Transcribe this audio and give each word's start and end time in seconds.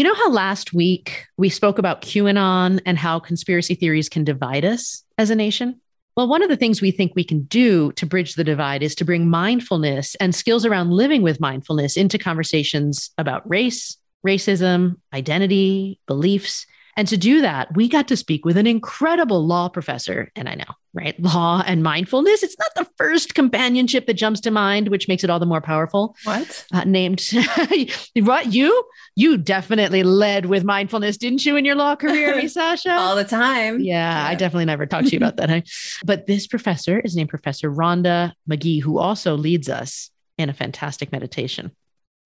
You 0.00 0.04
know 0.04 0.14
how 0.14 0.30
last 0.30 0.72
week 0.72 1.26
we 1.36 1.50
spoke 1.50 1.78
about 1.78 2.00
QAnon 2.00 2.80
and 2.86 2.96
how 2.96 3.18
conspiracy 3.18 3.74
theories 3.74 4.08
can 4.08 4.24
divide 4.24 4.64
us 4.64 5.04
as 5.18 5.28
a 5.28 5.34
nation? 5.34 5.78
Well, 6.16 6.26
one 6.26 6.42
of 6.42 6.48
the 6.48 6.56
things 6.56 6.80
we 6.80 6.90
think 6.90 7.12
we 7.14 7.22
can 7.22 7.42
do 7.42 7.92
to 7.92 8.06
bridge 8.06 8.34
the 8.34 8.42
divide 8.42 8.82
is 8.82 8.94
to 8.94 9.04
bring 9.04 9.28
mindfulness 9.28 10.14
and 10.14 10.34
skills 10.34 10.64
around 10.64 10.90
living 10.90 11.20
with 11.20 11.38
mindfulness 11.38 11.98
into 11.98 12.16
conversations 12.16 13.10
about 13.18 13.46
race, 13.46 13.98
racism, 14.26 14.96
identity, 15.12 16.00
beliefs, 16.06 16.64
and 16.96 17.06
to 17.08 17.16
do 17.16 17.40
that, 17.40 17.74
we 17.74 17.88
got 17.88 18.08
to 18.08 18.16
speak 18.16 18.44
with 18.44 18.56
an 18.56 18.66
incredible 18.66 19.46
law 19.46 19.68
professor. 19.68 20.30
And 20.34 20.48
I 20.48 20.54
know, 20.54 20.64
right? 20.92 21.18
Law 21.20 21.62
and 21.66 21.82
mindfulness. 21.82 22.42
It's 22.42 22.58
not 22.58 22.74
the 22.74 22.90
first 22.96 23.34
companionship 23.34 24.06
that 24.06 24.14
jumps 24.14 24.40
to 24.40 24.50
mind, 24.50 24.88
which 24.88 25.08
makes 25.08 25.24
it 25.24 25.30
all 25.30 25.38
the 25.38 25.46
more 25.46 25.60
powerful. 25.60 26.16
What? 26.24 26.66
Uh, 26.72 26.84
named 26.84 27.24
what? 28.16 28.52
You? 28.52 28.84
You 29.16 29.36
definitely 29.36 30.02
led 30.02 30.46
with 30.46 30.64
mindfulness, 30.64 31.16
didn't 31.16 31.44
you, 31.44 31.56
in 31.56 31.64
your 31.64 31.76
law 31.76 31.96
career, 31.96 32.48
Sasha? 32.48 32.92
all 32.92 33.16
the 33.16 33.24
time. 33.24 33.80
Yeah, 33.80 34.24
yeah, 34.24 34.28
I 34.28 34.34
definitely 34.34 34.64
never 34.66 34.86
talked 34.86 35.08
to 35.08 35.12
you 35.12 35.18
about 35.18 35.36
that. 35.36 35.50
Huh? 35.50 35.60
But 36.04 36.26
this 36.26 36.46
professor 36.46 36.98
is 37.00 37.14
named 37.14 37.28
Professor 37.28 37.70
Rhonda 37.70 38.32
Magee, 38.46 38.80
who 38.80 38.98
also 38.98 39.36
leads 39.36 39.68
us 39.68 40.10
in 40.38 40.48
a 40.48 40.54
fantastic 40.54 41.12
meditation. 41.12 41.70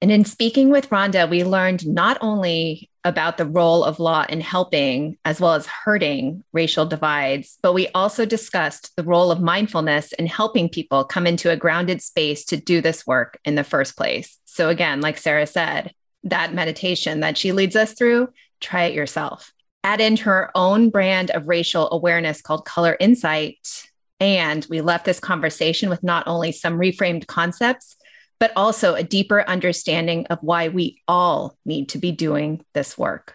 And 0.00 0.10
in 0.12 0.24
speaking 0.24 0.70
with 0.70 0.90
Rhonda, 0.90 1.28
we 1.28 1.44
learned 1.44 1.86
not 1.86 2.18
only 2.20 2.90
about 3.04 3.36
the 3.36 3.46
role 3.46 3.84
of 3.84 3.98
law 3.98 4.24
in 4.28 4.40
helping 4.40 5.18
as 5.24 5.40
well 5.40 5.54
as 5.54 5.66
hurting 5.66 6.42
racial 6.52 6.86
divides, 6.86 7.58
but 7.62 7.74
we 7.74 7.88
also 7.88 8.24
discussed 8.24 8.90
the 8.96 9.02
role 9.02 9.30
of 9.30 9.40
mindfulness 9.40 10.12
in 10.14 10.26
helping 10.26 10.68
people 10.68 11.04
come 11.04 11.26
into 11.26 11.50
a 11.50 11.56
grounded 11.56 12.00
space 12.02 12.44
to 12.46 12.56
do 12.56 12.80
this 12.80 13.06
work 13.06 13.38
in 13.44 13.54
the 13.54 13.64
first 13.64 13.96
place. 13.96 14.38
So, 14.44 14.68
again, 14.68 15.00
like 15.00 15.18
Sarah 15.18 15.46
said, 15.46 15.92
that 16.24 16.54
meditation 16.54 17.20
that 17.20 17.36
she 17.36 17.52
leads 17.52 17.76
us 17.76 17.92
through, 17.92 18.30
try 18.60 18.84
it 18.84 18.94
yourself. 18.94 19.52
Add 19.82 20.00
in 20.00 20.16
her 20.18 20.50
own 20.54 20.88
brand 20.88 21.30
of 21.30 21.46
racial 21.46 21.90
awareness 21.92 22.40
called 22.40 22.64
Color 22.64 22.96
Insight. 22.98 23.86
And 24.20 24.66
we 24.70 24.80
left 24.80 25.04
this 25.04 25.20
conversation 25.20 25.90
with 25.90 26.02
not 26.02 26.26
only 26.26 26.52
some 26.52 26.78
reframed 26.78 27.26
concepts, 27.26 27.96
but 28.38 28.52
also 28.56 28.94
a 28.94 29.02
deeper 29.02 29.42
understanding 29.48 30.26
of 30.26 30.38
why 30.42 30.68
we 30.68 31.02
all 31.08 31.56
need 31.64 31.88
to 31.90 31.98
be 31.98 32.12
doing 32.12 32.64
this 32.72 32.98
work. 32.98 33.34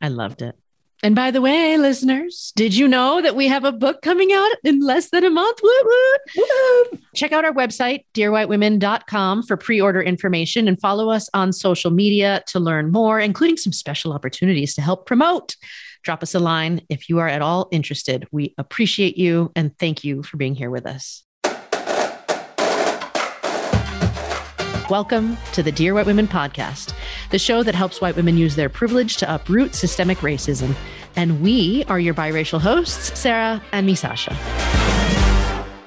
I 0.00 0.08
loved 0.08 0.42
it. 0.42 0.56
And 1.02 1.14
by 1.14 1.30
the 1.30 1.40
way, 1.40 1.78
listeners, 1.78 2.52
did 2.56 2.74
you 2.74 2.86
know 2.86 3.22
that 3.22 3.34
we 3.34 3.48
have 3.48 3.64
a 3.64 3.72
book 3.72 4.02
coming 4.02 4.32
out 4.32 4.50
in 4.64 4.80
less 4.80 5.10
than 5.10 5.24
a 5.24 5.30
month? 5.30 5.60
Woo, 5.62 5.70
woo, 5.82 6.18
woo. 6.36 6.98
Check 7.14 7.32
out 7.32 7.44
our 7.44 7.54
website, 7.54 8.04
dearwhitewomen.com, 8.12 9.44
for 9.44 9.56
pre 9.56 9.80
order 9.80 10.02
information 10.02 10.68
and 10.68 10.78
follow 10.78 11.10
us 11.10 11.30
on 11.32 11.54
social 11.54 11.90
media 11.90 12.42
to 12.48 12.60
learn 12.60 12.92
more, 12.92 13.18
including 13.18 13.56
some 13.56 13.72
special 13.72 14.12
opportunities 14.12 14.74
to 14.74 14.82
help 14.82 15.06
promote. 15.06 15.56
Drop 16.02 16.22
us 16.22 16.34
a 16.34 16.40
line 16.40 16.82
if 16.90 17.08
you 17.08 17.18
are 17.18 17.28
at 17.28 17.42
all 17.42 17.68
interested. 17.72 18.26
We 18.30 18.54
appreciate 18.58 19.16
you 19.16 19.52
and 19.56 19.76
thank 19.78 20.04
you 20.04 20.22
for 20.22 20.36
being 20.36 20.54
here 20.54 20.70
with 20.70 20.86
us. 20.86 21.24
Welcome 24.90 25.38
to 25.52 25.62
the 25.62 25.70
Dear 25.70 25.94
White 25.94 26.06
Women 26.06 26.26
podcast, 26.26 26.94
the 27.30 27.38
show 27.38 27.62
that 27.62 27.76
helps 27.76 28.00
white 28.00 28.16
women 28.16 28.36
use 28.36 28.56
their 28.56 28.68
privilege 28.68 29.18
to 29.18 29.34
uproot 29.34 29.76
systemic 29.76 30.18
racism. 30.18 30.74
And 31.14 31.40
we 31.40 31.84
are 31.84 32.00
your 32.00 32.12
biracial 32.12 32.60
hosts, 32.60 33.16
Sarah 33.16 33.62
and 33.70 33.86
me, 33.86 33.94
Sasha. 33.94 34.36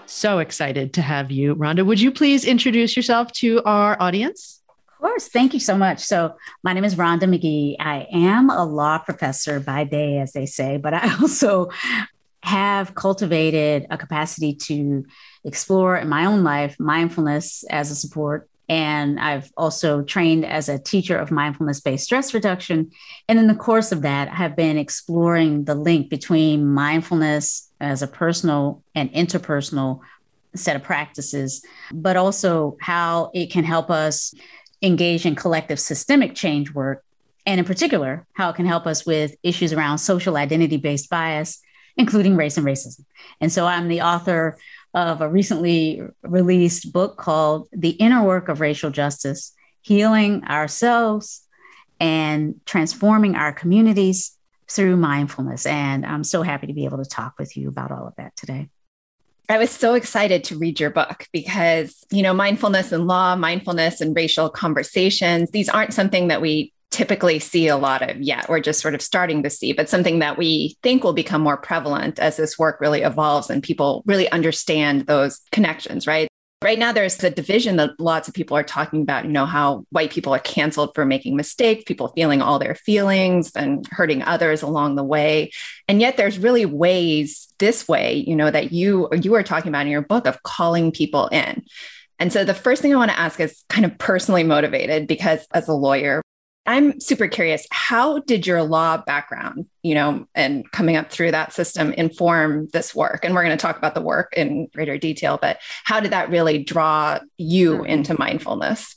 So 0.05 0.39
excited 0.39 0.93
to 0.93 1.01
have 1.01 1.31
you. 1.31 1.53
Rhonda, 1.53 1.85
would 1.85 1.99
you 1.99 2.13
please 2.13 2.45
introduce 2.45 2.95
yourself 2.95 3.29
to 3.33 3.61
our 3.65 4.01
audience? 4.01 4.61
Of 4.69 4.99
course. 4.99 5.27
Thank 5.27 5.53
you 5.53 5.59
so 5.59 5.75
much. 5.75 5.99
So, 5.99 6.37
my 6.63 6.71
name 6.71 6.85
is 6.85 6.95
Rhonda 6.95 7.27
Magee. 7.27 7.75
I 7.77 8.07
am 8.09 8.49
a 8.49 8.63
law 8.63 8.99
professor 8.99 9.59
by 9.59 9.83
day, 9.83 10.19
as 10.19 10.31
they 10.31 10.45
say, 10.45 10.77
but 10.77 10.93
I 10.93 11.13
also 11.21 11.71
have 12.41 12.95
cultivated 12.95 13.85
a 13.89 13.97
capacity 13.97 14.53
to 14.53 15.03
explore 15.43 15.97
in 15.97 16.07
my 16.07 16.23
own 16.23 16.45
life 16.45 16.79
mindfulness 16.79 17.65
as 17.69 17.91
a 17.91 17.95
support 17.95 18.49
and 18.69 19.19
I've 19.19 19.51
also 19.57 20.03
trained 20.03 20.45
as 20.45 20.69
a 20.69 20.79
teacher 20.79 21.17
of 21.17 21.31
mindfulness 21.31 21.81
based 21.81 22.05
stress 22.05 22.33
reduction. 22.33 22.91
And 23.27 23.37
in 23.37 23.47
the 23.47 23.55
course 23.55 23.91
of 23.91 24.01
that, 24.03 24.29
I 24.29 24.35
have 24.35 24.55
been 24.55 24.77
exploring 24.77 25.65
the 25.65 25.75
link 25.75 26.09
between 26.09 26.65
mindfulness 26.67 27.69
as 27.79 28.01
a 28.01 28.07
personal 28.07 28.81
and 28.95 29.11
interpersonal 29.13 29.99
set 30.55 30.75
of 30.75 30.83
practices, 30.83 31.63
but 31.91 32.15
also 32.15 32.77
how 32.79 33.31
it 33.33 33.51
can 33.51 33.63
help 33.63 33.89
us 33.89 34.33
engage 34.81 35.25
in 35.25 35.35
collective 35.35 35.79
systemic 35.79 36.35
change 36.35 36.71
work. 36.73 37.03
And 37.45 37.59
in 37.59 37.65
particular, 37.65 38.25
how 38.33 38.49
it 38.49 38.55
can 38.55 38.65
help 38.65 38.87
us 38.87 39.05
with 39.05 39.35
issues 39.43 39.73
around 39.73 39.97
social 39.97 40.37
identity 40.37 40.77
based 40.77 41.09
bias, 41.09 41.59
including 41.97 42.37
race 42.37 42.57
and 42.57 42.65
racism. 42.65 43.03
And 43.41 43.51
so 43.51 43.65
I'm 43.65 43.89
the 43.89 44.01
author 44.01 44.57
of 44.93 45.21
a 45.21 45.29
recently 45.29 46.01
released 46.21 46.93
book 46.93 47.17
called 47.17 47.67
The 47.71 47.91
Inner 47.91 48.23
Work 48.23 48.49
of 48.49 48.61
Racial 48.61 48.91
Justice 48.91 49.53
Healing 49.81 50.43
Ourselves 50.45 51.41
and 51.99 52.59
Transforming 52.65 53.35
Our 53.35 53.53
Communities 53.53 54.37
Through 54.69 54.97
Mindfulness. 54.97 55.65
And 55.65 56.05
I'm 56.05 56.23
so 56.23 56.41
happy 56.41 56.67
to 56.67 56.73
be 56.73 56.85
able 56.85 57.03
to 57.03 57.09
talk 57.09 57.35
with 57.39 57.57
you 57.57 57.69
about 57.69 57.91
all 57.91 58.07
of 58.07 58.15
that 58.17 58.35
today. 58.35 58.69
I 59.49 59.57
was 59.57 59.71
so 59.71 59.93
excited 59.93 60.45
to 60.45 60.57
read 60.57 60.79
your 60.79 60.89
book 60.89 61.27
because, 61.33 62.03
you 62.11 62.23
know, 62.23 62.33
mindfulness 62.33 62.91
and 62.91 63.07
law, 63.07 63.35
mindfulness 63.35 63.99
and 63.99 64.15
racial 64.15 64.49
conversations, 64.49 65.51
these 65.51 65.69
aren't 65.69 65.93
something 65.93 66.29
that 66.29 66.41
we 66.41 66.72
typically 66.93 67.39
see 67.39 67.67
a 67.67 67.75
lot 67.75 68.07
of 68.07 68.21
yet. 68.21 68.47
We're 68.47 68.59
just 68.59 68.79
sort 68.79 68.93
of 68.93 69.01
starting 69.01 69.41
to 69.43 69.49
see, 69.49 69.73
but 69.73 69.89
something 69.89 70.19
that 70.19 70.37
we 70.37 70.77
think 70.83 71.03
will 71.03 71.13
become 71.13 71.41
more 71.41 71.57
prevalent 71.57 72.19
as 72.19 72.37
this 72.37 72.57
work 72.57 72.79
really 72.79 73.01
evolves 73.01 73.49
and 73.49 73.63
people 73.63 74.03
really 74.05 74.29
understand 74.31 75.07
those 75.07 75.41
connections, 75.51 76.05
right? 76.05 76.27
Right 76.63 76.79
now, 76.79 76.93
there's 76.93 77.17
the 77.17 77.31
division 77.31 77.75
that 77.77 77.99
lots 77.99 78.27
of 78.27 78.35
people 78.35 78.55
are 78.55 78.63
talking 78.63 79.01
about, 79.01 79.25
you 79.25 79.31
know, 79.31 79.45
how 79.45 79.85
white 79.89 80.11
people 80.11 80.33
are 80.33 80.39
canceled 80.39 80.91
for 80.95 81.03
making 81.03 81.35
mistakes, 81.35 81.83
people 81.85 82.13
feeling 82.15 82.41
all 82.41 82.59
their 82.59 82.75
feelings 82.75 83.51
and 83.53 83.85
hurting 83.91 84.21
others 84.21 84.61
along 84.61 84.95
the 84.95 85.03
way. 85.03 85.51
And 85.89 85.99
yet 85.99 86.15
there's 86.15 86.37
really 86.37 86.65
ways 86.65 87.53
this 87.57 87.87
way, 87.87 88.23
you 88.25 88.35
know, 88.35 88.49
that 88.49 88.71
you 88.71 89.09
you 89.11 89.33
are 89.33 89.43
talking 89.43 89.69
about 89.69 89.87
in 89.87 89.91
your 89.91 90.03
book 90.03 90.25
of 90.25 90.41
calling 90.43 90.91
people 90.91 91.27
in. 91.29 91.65
And 92.19 92.31
so 92.31 92.45
the 92.45 92.53
first 92.53 92.81
thing 92.81 92.93
I 92.93 92.97
want 92.97 93.11
to 93.11 93.19
ask 93.19 93.39
is 93.41 93.63
kind 93.67 93.83
of 93.83 93.97
personally 93.97 94.43
motivated 94.43 95.07
because 95.07 95.45
as 95.51 95.67
a 95.67 95.73
lawyer, 95.73 96.21
I'm 96.65 96.99
super 97.01 97.27
curious. 97.27 97.67
How 97.71 98.19
did 98.19 98.47
your 98.47 98.63
law 98.63 98.97
background, 98.97 99.65
you 99.81 99.95
know, 99.95 100.27
and 100.33 100.69
coming 100.71 100.95
up 100.95 101.11
through 101.11 101.31
that 101.31 101.51
system 101.51 101.91
inform 101.93 102.69
this 102.71 102.95
work? 102.95 103.25
And 103.25 103.35
we're 103.35 103.43
going 103.43 103.57
to 103.57 103.61
talk 103.61 103.77
about 103.77 103.95
the 103.95 104.01
work 104.01 104.33
in 104.37 104.67
greater 104.73 104.97
detail, 104.97 105.37
but 105.41 105.59
how 105.83 105.99
did 105.99 106.11
that 106.11 106.29
really 106.29 106.63
draw 106.63 107.19
you 107.37 107.73
mm-hmm. 107.73 107.85
into 107.85 108.17
mindfulness? 108.17 108.95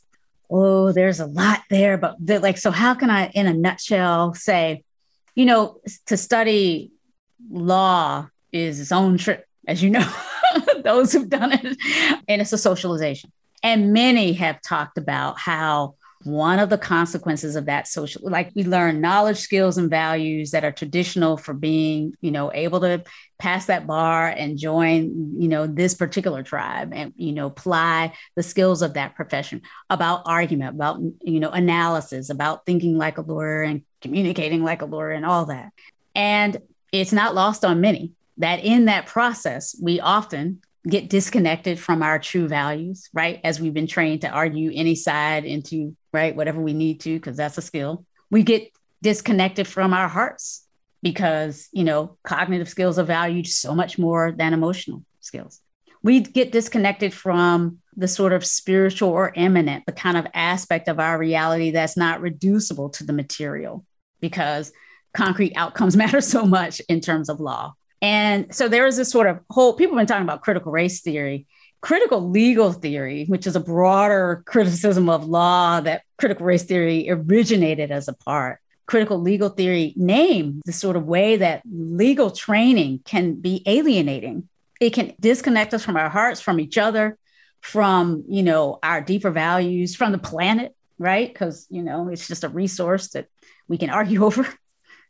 Oh, 0.49 0.93
there's 0.93 1.19
a 1.19 1.27
lot 1.27 1.63
there, 1.69 1.99
but 1.99 2.21
like, 2.21 2.57
so 2.57 2.71
how 2.71 2.95
can 2.95 3.11
I, 3.11 3.31
in 3.31 3.47
a 3.47 3.53
nutshell, 3.53 4.35
say, 4.35 4.85
you 5.35 5.45
know, 5.45 5.81
to 6.07 6.17
study 6.17 6.93
law 7.51 8.29
is 8.53 8.79
its 8.79 8.93
own 8.93 9.19
trip, 9.19 9.45
as 9.67 9.83
you 9.83 9.91
know, 9.91 10.09
those 10.85 11.13
who've 11.13 11.29
done 11.29 11.53
it, 11.53 11.77
and 12.29 12.41
it's 12.41 12.53
a 12.53 12.59
socialization. 12.59 13.33
And 13.65 13.93
many 13.93 14.35
have 14.35 14.63
talked 14.63 14.99
about 14.99 15.39
how 15.41 15.96
one 16.27 16.59
of 16.59 16.69
the 16.69 16.79
consequences 16.79 17.57
of 17.57 17.67
that 17.67 17.87
social 17.87 18.21
like 18.25 18.51
we 18.55 18.65
learn 18.65 19.01
knowledge 19.01 19.39
skills 19.39 19.79
and 19.79 19.89
values 19.89 20.51
that 20.51 20.65
are 20.65 20.73
traditional 20.73 21.37
for 21.37 21.55
being 21.55 22.13
you 22.21 22.31
know 22.31 22.53
able 22.53 22.81
to 22.81 23.03
pass 23.39 23.67
that 23.67 23.87
bar 23.87 24.27
and 24.29 24.59
join 24.59 25.41
you 25.41 25.49
know 25.49 25.67
this 25.67 25.95
particular 25.95 26.43
tribe 26.43 26.93
and 26.93 27.13
you 27.17 27.33
know 27.33 27.47
apply 27.47 28.13
the 28.35 28.43
skills 28.43 28.83
of 28.83 28.95
that 28.95 29.15
profession 29.15 29.63
about 29.89 30.23
argument 30.27 30.75
about 30.75 31.01
you 31.23 31.39
know 31.39 31.51
analysis 31.51 32.29
about 32.29 32.67
thinking 32.67 32.99
like 32.99 33.19
a 33.19 33.23
lawyer 33.23 33.63
and 33.63 33.83
communicating 34.01 34.65
like 34.65 34.83
a 34.83 34.87
lawyer 34.87 35.11
and 35.11 35.25
all 35.25 35.47
that 35.47 35.71
and 36.15 36.61
it's 36.93 37.13
not 37.13 37.35
lost 37.35 37.65
on 37.65 37.81
many 37.81 38.13
that 38.39 38.65
in 38.65 38.87
that 38.87 39.07
process 39.07 39.77
we 39.81 40.01
often 40.01 40.61
get 40.89 41.11
disconnected 41.11 41.79
from 41.79 42.03
our 42.03 42.19
true 42.19 42.47
values, 42.47 43.09
right? 43.13 43.41
As 43.43 43.61
we've 43.61 43.75
been 43.75 43.87
trained 43.87 44.21
to 44.21 44.29
argue 44.29 44.71
any 44.75 44.95
side 44.95 45.45
into, 45.45 45.97
right, 46.17 46.35
whatever 46.35 46.61
we 46.61 46.73
need 46.73 47.01
to, 47.01 47.15
because 47.15 47.37
that's 47.37 47.59
a 47.59 47.63
skill. 47.63 48.05
We 48.31 48.43
get 48.43 48.71
disconnected 49.03 49.67
from 49.67 49.93
our 49.93 50.09
hearts 50.09 50.67
because, 51.03 51.69
you 51.73 51.85
know, 51.85 52.17
cognitive 52.25 52.69
skills 52.69 52.99
are 52.99 53.05
valued 53.05 53.47
so 53.47 53.75
much 53.75 53.99
more 53.99 54.33
than 54.33 54.53
emotional 54.53 55.05
skills. 55.21 55.61
We 56.03 56.21
get 56.21 56.53
disconnected 56.53 57.13
from 57.13 57.79
the 57.97 58.09
sort 58.09 58.33
of 58.33 58.45
spiritual 58.45 59.11
or 59.11 59.33
immanent, 59.35 59.87
the 59.87 59.93
kind 59.93 60.17
of 60.17 60.27
aspect 60.35 60.89
of 60.89 60.99
our 60.99 61.19
reality 61.19 61.71
that's 61.71 61.97
not 61.97 62.21
reducible 62.21 62.91
to 62.91 63.05
the 63.05 63.13
material 63.13 63.85
because 64.21 64.73
concrete 65.15 65.53
outcomes 65.57 65.97
matter 66.03 66.21
so 66.21 66.45
much 66.45 66.81
in 66.89 67.01
terms 67.01 67.29
of 67.29 67.41
law 67.41 67.75
and 68.03 68.55
so 68.55 68.69
there 68.69 68.87
is 68.87 68.97
this 68.97 69.11
sort 69.11 69.27
of 69.27 69.41
whole 69.51 69.73
people 69.73 69.97
have 69.97 70.07
been 70.07 70.07
talking 70.07 70.27
about 70.27 70.43
critical 70.43 70.73
race 70.73 71.01
theory, 71.01 71.47
critical 71.87 72.31
legal 72.31 72.73
theory, 72.73 73.27
which 73.27 73.47
is 73.47 73.55
a 73.55 73.61
broader 73.61 74.43
criticism 74.45 75.09
of 75.09 75.29
law 75.29 75.81
that 75.81 76.03
critical 76.19 76.45
race 76.45 76.65
theory 76.65 77.09
originated 77.09 77.93
as 77.93 78.09
a 78.09 78.13
part. 78.13 78.59
critical 78.87 79.21
legal 79.21 79.49
theory 79.49 79.95
name 79.95 80.61
the 80.65 80.73
sort 80.73 80.97
of 80.97 81.07
way 81.07 81.37
that 81.37 81.63
legal 81.65 82.33
training 82.33 82.99
can 83.05 83.35
be 83.35 83.63
alienating. 83.67 84.49
It 84.81 84.95
can 84.95 85.15
disconnect 85.21 85.75
us 85.75 85.85
from 85.85 85.97
our 85.97 86.09
hearts, 86.09 86.41
from 86.41 86.59
each 86.59 86.77
other, 86.77 87.19
from, 87.61 88.25
you 88.29 88.43
know, 88.43 88.81
our 88.83 89.01
deeper 89.01 89.31
values, 89.31 89.95
from 89.95 90.11
the 90.11 90.19
planet, 90.19 90.75
right? 90.99 91.33
Because, 91.33 91.69
you 91.71 91.83
know, 91.85 92.09
it's 92.09 92.27
just 92.27 92.43
a 92.43 92.49
resource 92.49 93.11
that 93.11 93.29
we 93.69 93.79
can 93.79 93.91
argue 93.99 94.25
over. 94.25 94.45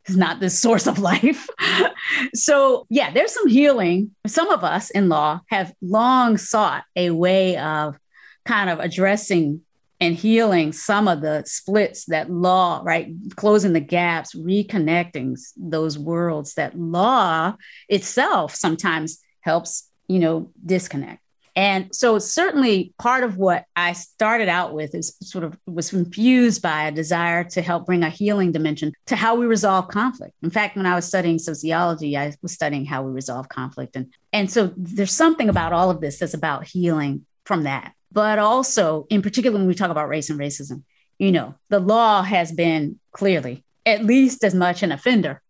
It's 0.07 0.17
not 0.17 0.39
the 0.39 0.49
source 0.49 0.87
of 0.87 0.99
life. 0.99 1.47
so, 2.33 2.85
yeah, 2.89 3.11
there's 3.11 3.33
some 3.33 3.47
healing. 3.47 4.11
Some 4.25 4.49
of 4.49 4.63
us 4.63 4.89
in 4.89 5.09
law 5.09 5.41
have 5.49 5.73
long 5.81 6.37
sought 6.37 6.83
a 6.95 7.11
way 7.11 7.57
of 7.57 7.97
kind 8.45 8.69
of 8.69 8.79
addressing 8.79 9.61
and 9.99 10.15
healing 10.15 10.71
some 10.71 11.07
of 11.07 11.21
the 11.21 11.43
splits 11.45 12.05
that 12.05 12.29
law, 12.29 12.81
right? 12.83 13.09
Closing 13.35 13.73
the 13.73 13.79
gaps, 13.79 14.35
reconnecting 14.35 15.37
those 15.57 15.97
worlds 15.97 16.53
that 16.53 16.77
law 16.77 17.55
itself 17.89 18.55
sometimes 18.55 19.19
helps, 19.41 19.89
you 20.07 20.19
know, 20.19 20.51
disconnect. 20.65 21.21
And 21.57 21.93
so 21.93 22.19
certainly 22.19 22.93
part 22.99 23.25
of 23.25 23.37
what 23.37 23.65
I 23.75 23.91
started 23.93 24.47
out 24.47 24.73
with 24.73 24.95
is 24.95 25.17
sort 25.21 25.43
of 25.43 25.57
was 25.65 25.91
infused 25.91 26.61
by 26.61 26.87
a 26.87 26.91
desire 26.91 27.43
to 27.45 27.61
help 27.61 27.85
bring 27.87 28.03
a 28.03 28.09
healing 28.09 28.53
dimension 28.53 28.93
to 29.07 29.17
how 29.17 29.35
we 29.35 29.45
resolve 29.45 29.89
conflict. 29.89 30.33
In 30.43 30.51
fact, 30.51 30.77
when 30.77 30.85
I 30.85 30.95
was 30.95 31.05
studying 31.05 31.39
sociology, 31.39 32.15
I 32.15 32.33
was 32.41 32.53
studying 32.53 32.85
how 32.85 33.03
we 33.03 33.11
resolve 33.11 33.49
conflict. 33.49 33.95
And, 33.95 34.13
and 34.31 34.49
so 34.49 34.71
there's 34.77 35.11
something 35.11 35.49
about 35.49 35.73
all 35.73 35.89
of 35.89 35.99
this 35.99 36.19
that's 36.19 36.35
about 36.35 36.67
healing 36.67 37.25
from 37.43 37.63
that 37.63 37.93
but 38.11 38.39
also 38.39 39.05
in 39.09 39.21
particular 39.21 39.57
when 39.57 39.67
we 39.67 39.75
talk 39.75 39.89
about 39.89 40.09
race 40.09 40.29
and 40.29 40.39
racism 40.39 40.83
you 41.19 41.31
know 41.31 41.55
the 41.69 41.79
law 41.79 42.21
has 42.21 42.51
been 42.51 42.99
clearly 43.11 43.63
at 43.85 44.03
least 44.03 44.43
as 44.43 44.53
much 44.53 44.83
an 44.83 44.91
offender 44.91 45.41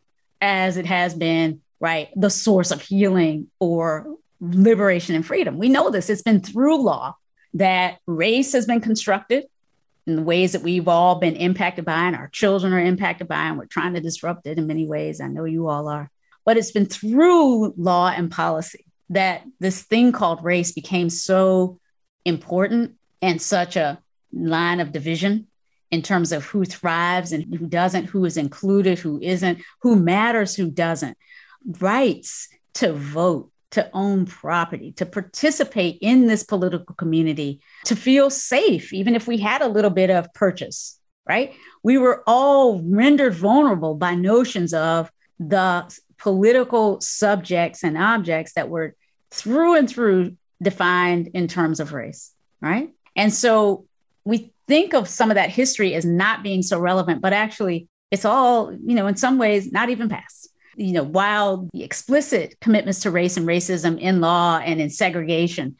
as 0.42 0.78
it 0.78 0.86
has 0.86 1.14
been 1.14 1.62
right 1.80 2.10
the 2.16 2.30
source 2.30 2.72
of 2.72 2.82
healing 2.82 3.48
or 3.60 4.16
liberation 4.40 5.16
and 5.16 5.26
freedom. 5.26 5.58
We 5.58 5.70
know 5.70 5.90
this. 5.90 6.10
It's 6.10 6.22
been 6.22 6.42
through 6.42 6.82
law 6.82 7.16
that 7.54 8.00
race 8.06 8.54
has 8.54 8.66
been 8.66 8.82
constructed 8.82 9.46
in 10.06 10.16
the 10.16 10.22
ways 10.22 10.54
that 10.54 10.62
we've 10.62 10.88
all 10.88 11.16
been 11.20 11.36
impacted 11.36 11.86
by 11.86 12.08
and 12.08 12.16
our 12.16 12.30
children 12.30 12.74
are 12.74 12.80
impacted 12.80 13.28
by 13.28 13.48
and 13.48 13.58
we're 13.58 13.66
trying 13.66 13.94
to 13.94 14.02
disrupt 14.02 14.48
it 14.48 14.58
in 14.58 14.68
many 14.68 14.88
ways. 14.88 15.20
I 15.20 15.28
know 15.28 15.46
you 15.46 15.68
all 15.68 15.88
are. 15.88 16.10
But 16.46 16.58
it's 16.58 16.72
been 16.72 16.86
through 16.86 17.74
law 17.78 18.10
and 18.10 18.32
policy 18.32 18.86
that 19.10 19.44
this 19.60 19.82
thing 19.84 20.12
called 20.12 20.44
race 20.44 20.72
became 20.72 21.10
so 21.10 21.80
important 22.24 22.96
and 23.22 23.42
such 23.42 23.76
a 23.76 24.00
line 24.32 24.80
of 24.80 24.92
division 24.92 25.48
in 25.92 26.02
terms 26.02 26.32
of 26.32 26.46
who 26.46 26.66
thrives 26.66 27.32
and 27.32 27.56
who 27.56 27.66
doesn't, 27.66 28.06
who 28.06 28.26
is 28.26 28.38
included, 28.38 29.00
who 29.00 29.20
isn't, 29.22 29.60
who 29.82 29.96
matters, 29.96 30.56
who 30.56 30.70
doesn't. 30.70 31.18
Rights 31.80 32.50
to 32.76 32.94
vote, 32.94 33.52
to 33.72 33.90
own 33.94 34.26
property, 34.26 34.94
to 34.94 35.06
participate 35.06 35.98
in 36.02 36.28
this 36.28 36.44
political 36.44 36.96
community, 36.96 37.60
to 37.86 37.96
feel 37.96 38.30
safe, 38.30 38.94
even 38.94 39.16
if 39.16 39.28
we 39.28 39.38
had 39.38 39.62
a 39.62 39.68
little 39.68 39.90
bit 39.90 40.10
of 40.10 40.34
purchase, 40.34 41.00
right? 41.28 41.54
We 41.84 41.98
were 41.98 42.24
all 42.26 42.82
rendered 42.82 43.36
vulnerable 43.36 43.96
by 43.96 44.16
notions 44.16 44.74
of 44.74 45.12
the 45.40 45.94
political 46.18 47.02
subjects 47.02 47.84
and 47.84 47.98
objects 47.98 48.54
that 48.54 48.70
were 48.70 48.96
through 49.32 49.76
and 49.76 49.90
through 49.90 50.38
defined 50.62 51.28
in 51.34 51.48
terms 51.48 51.80
of 51.80 51.94
race, 51.94 52.32
right? 52.62 52.90
And 53.16 53.34
so 53.34 53.86
we 54.24 54.54
think 54.68 54.94
of 54.94 55.08
some 55.08 55.30
of 55.30 55.36
that 55.36 55.50
history 55.50 55.94
as 55.94 56.06
not 56.06 56.44
being 56.44 56.64
so 56.64 56.80
relevant, 56.80 57.22
but 57.22 57.34
actually 57.34 57.88
it's 58.12 58.26
all, 58.26 58.74
you 58.74 58.96
know, 58.96 59.08
in 59.08 59.16
some 59.16 59.38
ways 59.38 59.72
not 59.72 59.90
even 59.90 60.10
past. 60.10 60.50
You 60.78 60.94
know, 60.94 61.04
while 61.04 61.68
the 61.74 61.84
explicit 61.84 62.56
commitments 62.62 63.02
to 63.02 63.12
race 63.12 63.36
and 63.36 63.48
racism 63.48 64.00
in 64.00 64.22
law 64.22 64.60
and 64.60 64.80
in 64.80 64.90
segregation, 64.90 65.76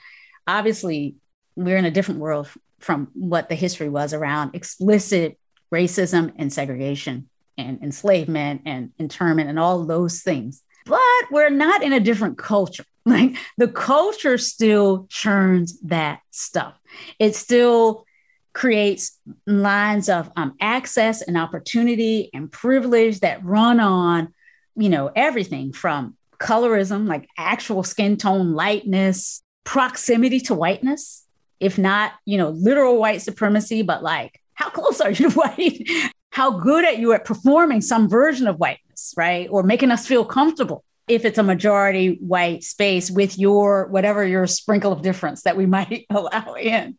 obviously 0.48 1.16
we're 1.56 1.78
in 1.78 1.86
a 1.86 1.92
different 1.92 2.20
world 2.20 2.50
from 2.80 3.10
what 3.14 3.50
the 3.50 3.56
history 3.56 3.90
was 3.90 4.14
around 4.14 4.56
explicit 4.56 5.38
racism 5.74 6.34
and 6.38 6.52
segregation 6.52 7.30
and 7.58 7.82
enslavement 7.82 8.62
and 8.66 8.92
internment 9.00 9.50
and 9.50 9.60
all 9.60 9.84
those 9.86 10.22
things. 10.22 10.62
But 10.86 11.02
we're 11.32 11.50
not 11.50 11.84
in 11.84 11.94
a 11.94 12.00
different 12.00 12.38
culture. 12.38 12.84
Like 13.08 13.38
the 13.58 13.70
culture 13.70 14.38
still 14.38 15.08
churns 15.10 15.80
that 15.84 16.20
stuff. 16.32 16.78
It 17.20 17.38
still 17.38 18.06
creates 18.52 19.18
lines 19.46 20.10
of 20.10 20.30
um, 20.36 20.56
access 20.60 21.22
and 21.22 21.38
opportunity 21.38 22.30
and 22.34 22.52
privilege 22.52 23.22
that 23.22 23.46
run 23.46 23.80
on, 23.80 24.34
you 24.78 24.90
know, 24.90 25.12
everything 25.16 25.74
from 25.74 26.16
colorism, 26.40 27.08
like 27.08 27.28
actual 27.38 27.84
skin 27.84 28.18
tone 28.18 28.54
lightness, 28.54 29.42
proximity 29.64 30.40
to 30.42 30.54
whiteness, 30.54 31.26
if 31.60 31.78
not, 31.78 32.14
you 32.26 32.38
know, 32.38 32.50
literal 32.50 32.98
white 32.98 33.22
supremacy, 33.22 33.82
but 33.82 34.04
like, 34.04 34.40
how 34.54 34.70
close 34.72 35.02
are 35.02 35.12
you 35.12 35.30
to 35.30 35.36
white? 35.36 35.90
how 36.38 36.52
good 36.52 36.86
are 36.86 36.94
you 36.94 37.14
at 37.14 37.26
performing 37.26 37.82
some 37.82 38.08
version 38.08 38.46
of 38.46 38.58
whiteness, 38.58 39.12
right? 39.18 39.48
Or 39.50 39.64
making 39.64 39.90
us 39.90 40.06
feel 40.06 40.24
comfortable 40.24 40.84
if 41.08 41.26
it's 41.26 41.40
a 41.40 41.44
majority 41.44 42.18
white 42.20 42.64
space 42.64 43.10
with 43.10 43.40
your 43.40 43.88
whatever 43.88 44.24
your 44.24 44.46
sprinkle 44.46 44.92
of 44.92 45.02
difference 45.02 45.44
that 45.44 45.58
we 45.58 45.66
might 45.78 46.06
allow 46.10 46.54
in 46.54 46.96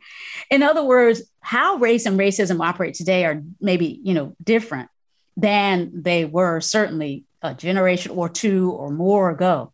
in 0.51 0.63
other 0.63 0.83
words 0.83 1.23
how 1.41 1.77
race 1.77 2.07
and 2.07 2.19
racism 2.19 2.65
operate 2.67 2.95
today 2.95 3.25
are 3.25 3.43
maybe 3.61 4.01
you 4.03 4.15
know 4.15 4.35
different 4.43 4.89
than 5.37 5.91
they 5.95 6.25
were 6.25 6.61
certainly 6.61 7.25
a 7.43 7.55
generation 7.55 8.13
or 8.13 8.29
two 8.29 8.73
or 8.73 8.91
more 8.91 9.31
ago 9.31 9.73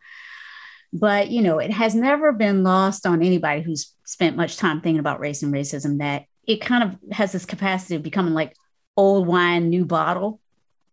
but 0.92 1.30
you 1.30 1.42
know 1.42 1.58
it 1.58 1.70
has 1.70 1.94
never 1.94 2.32
been 2.32 2.62
lost 2.62 3.06
on 3.06 3.22
anybody 3.22 3.62
who's 3.62 3.92
spent 4.04 4.36
much 4.36 4.56
time 4.56 4.80
thinking 4.80 5.00
about 5.00 5.20
race 5.20 5.42
and 5.42 5.52
racism 5.52 5.98
that 5.98 6.24
it 6.46 6.60
kind 6.60 6.84
of 6.84 6.96
has 7.12 7.32
this 7.32 7.46
capacity 7.46 7.94
of 7.94 8.02
becoming 8.02 8.34
like 8.34 8.54
old 8.96 9.26
wine 9.26 9.70
new 9.70 9.84
bottle 9.84 10.40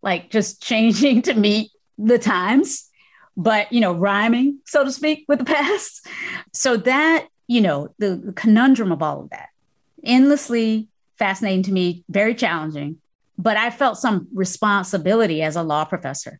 like 0.01 0.29
just 0.29 0.61
changing 0.63 1.21
to 1.21 1.33
meet 1.33 1.71
the 1.97 2.17
times 2.17 2.89
but 3.37 3.71
you 3.71 3.79
know, 3.79 3.93
rhyming, 3.93 4.59
so 4.65 4.83
to 4.83 4.91
speak, 4.91 5.25
with 5.27 5.39
the 5.39 5.45
past. 5.45 6.07
So 6.53 6.77
that, 6.77 7.27
you 7.47 7.61
know, 7.61 7.89
the, 7.97 8.15
the 8.15 8.33
conundrum 8.33 8.91
of 8.91 9.01
all 9.01 9.21
of 9.21 9.29
that, 9.29 9.49
endlessly 10.03 10.87
fascinating 11.17 11.63
to 11.63 11.71
me, 11.71 12.03
very 12.09 12.35
challenging. 12.35 12.97
But 13.37 13.57
I 13.57 13.69
felt 13.69 13.97
some 13.97 14.27
responsibility 14.33 15.41
as 15.41 15.55
a 15.55 15.63
law 15.63 15.85
professor 15.85 16.39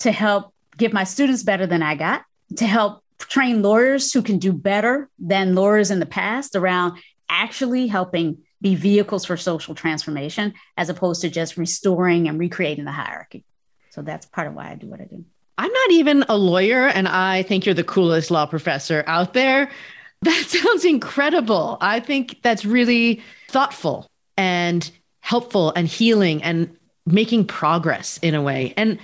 to 0.00 0.12
help 0.12 0.52
give 0.76 0.92
my 0.92 1.04
students 1.04 1.42
better 1.42 1.66
than 1.66 1.82
I 1.82 1.94
got, 1.94 2.24
to 2.56 2.66
help 2.66 3.02
train 3.18 3.62
lawyers 3.62 4.12
who 4.12 4.22
can 4.22 4.38
do 4.38 4.52
better 4.52 5.08
than 5.18 5.54
lawyers 5.54 5.90
in 5.90 6.00
the 6.00 6.06
past 6.06 6.56
around 6.56 6.98
actually 7.28 7.86
helping 7.86 8.38
be 8.60 8.74
vehicles 8.74 9.24
for 9.24 9.36
social 9.36 9.74
transformation 9.74 10.54
as 10.76 10.88
opposed 10.88 11.22
to 11.22 11.30
just 11.30 11.56
restoring 11.56 12.28
and 12.28 12.38
recreating 12.38 12.84
the 12.84 12.92
hierarchy. 12.92 13.44
So 13.90 14.02
that's 14.02 14.26
part 14.26 14.48
of 14.48 14.54
why 14.54 14.70
I 14.70 14.74
do 14.74 14.86
what 14.86 15.00
I 15.00 15.04
do. 15.04 15.24
I'm 15.58 15.72
not 15.72 15.90
even 15.90 16.24
a 16.28 16.36
lawyer, 16.36 16.86
and 16.86 17.06
I 17.06 17.42
think 17.42 17.66
you're 17.66 17.74
the 17.74 17.84
coolest 17.84 18.30
law 18.30 18.46
professor 18.46 19.04
out 19.06 19.34
there. 19.34 19.70
That 20.22 20.44
sounds 20.48 20.84
incredible. 20.84 21.78
I 21.80 21.98
think 22.00 22.42
that's 22.42 22.66
really 22.66 23.22
thoughtful 23.48 24.06
and 24.36 24.90
helpful 25.20 25.72
and 25.74 25.88
healing 25.88 26.42
and 26.42 26.76
making 27.06 27.46
progress 27.46 28.18
in 28.18 28.34
a 28.34 28.42
way. 28.42 28.74
And 28.76 28.98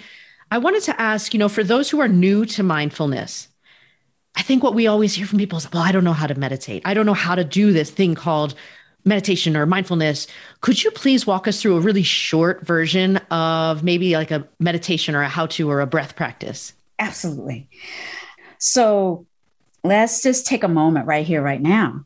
I 0.51 0.59
wanted 0.59 0.83
to 0.85 1.01
ask, 1.01 1.35
you 1.35 1.39
know, 1.39 1.49
for 1.49 1.65
those 1.65 1.91
who 1.91 2.01
are 2.01 2.09
new 2.09 2.45
to 2.47 2.63
mindfulness, 2.63 3.49
I 4.37 4.43
think 4.43 4.63
what 4.63 4.75
we 4.75 4.87
always 4.87 5.15
hear 5.15 5.27
from 5.27 5.39
people 5.39 5.59
is, 5.59 5.71
well, 5.73 5.83
I 5.83 5.93
don't 5.93 6.05
know 6.05 6.13
how 6.13 6.27
to 6.27 6.39
meditate. 6.39 6.83
I 6.85 6.95
don't 6.95 7.07
know 7.07 7.15
how 7.15 7.35
to 7.35 7.45
do 7.45 7.73
this 7.73 7.91
thing 7.91 8.15
called 8.15 8.55
meditation 9.07 9.57
or 9.57 9.65
mindfulness, 9.65 10.27
could 10.61 10.83
you 10.83 10.91
please 10.91 11.27
walk 11.27 11.49
us 11.49 11.63
through 11.63 11.77
a 11.77 11.81
really 11.81 12.03
short 12.03 12.67
version 12.67 13.17
of 13.31 13.83
maybe 13.83 14.15
like 14.15 14.33
a 14.33 14.47
meditation 14.59 15.15
or 15.15 15.23
a 15.23 15.29
how 15.29 15.47
to 15.47 15.71
or 15.71 15.81
a 15.81 15.87
breath 15.87 16.17
practice? 16.17 16.75
Absolutely. 16.99 17.69
So 18.59 19.25
let's 19.85 20.23
just 20.23 20.47
take 20.47 20.65
a 20.65 20.69
moment 20.69 21.07
right 21.07 21.25
here, 21.25 21.41
right 21.41 21.63
now, 21.63 22.05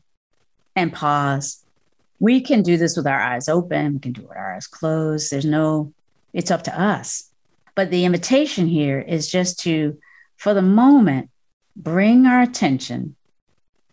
and 0.75 0.93
pause. 0.93 1.63
We 2.19 2.39
can 2.39 2.61
do 2.61 2.77
this 2.77 2.95
with 2.95 3.07
our 3.07 3.19
eyes 3.19 3.49
open, 3.49 3.93
we 3.93 3.99
can 3.99 4.11
do 4.11 4.21
it 4.21 4.29
with 4.29 4.37
our 4.37 4.55
eyes 4.55 4.67
closed. 4.67 5.31
There's 5.31 5.45
no, 5.45 5.91
it's 6.33 6.51
up 6.51 6.63
to 6.63 6.79
us. 6.79 7.30
But 7.75 7.89
the 7.89 8.05
invitation 8.05 8.67
here 8.67 8.99
is 8.99 9.31
just 9.31 9.59
to, 9.61 9.97
for 10.37 10.53
the 10.53 10.61
moment, 10.61 11.29
bring 11.75 12.25
our 12.25 12.41
attention 12.41 13.15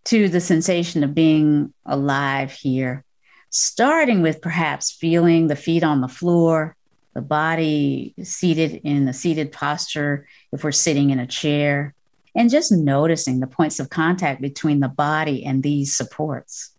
to 0.06 0.28
the 0.28 0.40
sensation 0.40 1.04
of 1.04 1.14
being 1.14 1.72
alive 1.86 2.50
here, 2.52 3.04
starting 3.50 4.22
with 4.22 4.40
perhaps 4.42 4.90
feeling 4.90 5.46
the 5.46 5.56
feet 5.56 5.84
on 5.84 6.00
the 6.00 6.08
floor, 6.08 6.76
the 7.14 7.20
body 7.20 8.14
seated 8.22 8.80
in 8.84 9.06
a 9.08 9.12
seated 9.12 9.52
posture 9.52 10.26
if 10.52 10.64
we're 10.64 10.72
sitting 10.72 11.10
in 11.10 11.18
a 11.18 11.26
chair, 11.26 11.94
and 12.34 12.50
just 12.50 12.72
noticing 12.72 13.40
the 13.40 13.46
points 13.46 13.80
of 13.80 13.90
contact 13.90 14.40
between 14.40 14.80
the 14.80 14.88
body 14.88 15.44
and 15.44 15.62
these 15.62 15.94
supports. 15.96 16.70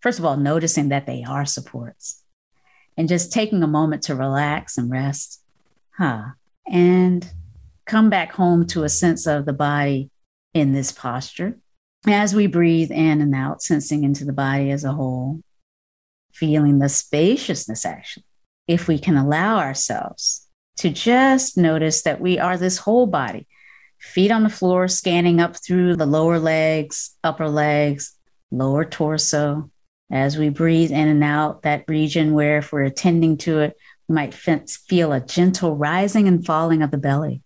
First 0.00 0.18
of 0.18 0.24
all, 0.24 0.36
noticing 0.36 0.90
that 0.90 1.06
they 1.06 1.24
are 1.24 1.44
supports. 1.44 2.22
and 2.96 3.08
just 3.08 3.32
taking 3.32 3.62
a 3.62 3.68
moment 3.68 4.02
to 4.04 4.14
relax 4.14 4.78
and 4.78 4.90
rest. 4.90 5.42
Huh. 5.96 6.24
And 6.66 7.28
come 7.86 8.10
back 8.10 8.32
home 8.32 8.66
to 8.68 8.84
a 8.84 8.88
sense 8.88 9.26
of 9.26 9.44
the 9.44 9.52
body 9.52 10.10
in 10.52 10.72
this 10.72 10.92
posture. 10.92 11.58
As 12.06 12.34
we 12.34 12.46
breathe 12.46 12.90
in 12.90 13.20
and 13.20 13.34
out, 13.34 13.62
sensing 13.62 14.04
into 14.04 14.24
the 14.24 14.32
body 14.32 14.70
as 14.70 14.84
a 14.84 14.92
whole, 14.92 15.40
feeling 16.32 16.78
the 16.78 16.88
spaciousness 16.88 17.86
actually, 17.86 18.24
if 18.66 18.88
we 18.88 18.98
can 18.98 19.16
allow 19.16 19.58
ourselves 19.58 20.46
to 20.78 20.90
just 20.90 21.56
notice 21.56 22.02
that 22.02 22.20
we 22.20 22.38
are 22.38 22.58
this 22.58 22.78
whole 22.78 23.06
body, 23.06 23.46
feet 23.98 24.30
on 24.30 24.42
the 24.42 24.50
floor, 24.50 24.88
scanning 24.88 25.40
up 25.40 25.56
through 25.56 25.96
the 25.96 26.06
lower 26.06 26.38
legs, 26.38 27.16
upper 27.22 27.48
legs, 27.48 28.14
lower 28.50 28.84
torso. 28.84 29.70
As 30.10 30.36
we 30.36 30.50
breathe 30.50 30.90
in 30.90 31.08
and 31.08 31.24
out, 31.24 31.62
that 31.62 31.84
region 31.88 32.34
where 32.34 32.58
if 32.58 32.72
we're 32.72 32.82
attending 32.82 33.38
to 33.38 33.60
it, 33.60 33.76
might 34.08 34.34
feel 34.34 35.12
a 35.12 35.20
gentle 35.20 35.76
rising 35.76 36.28
and 36.28 36.44
falling 36.44 36.82
of 36.82 36.90
the 36.90 36.98
belly. 36.98 37.42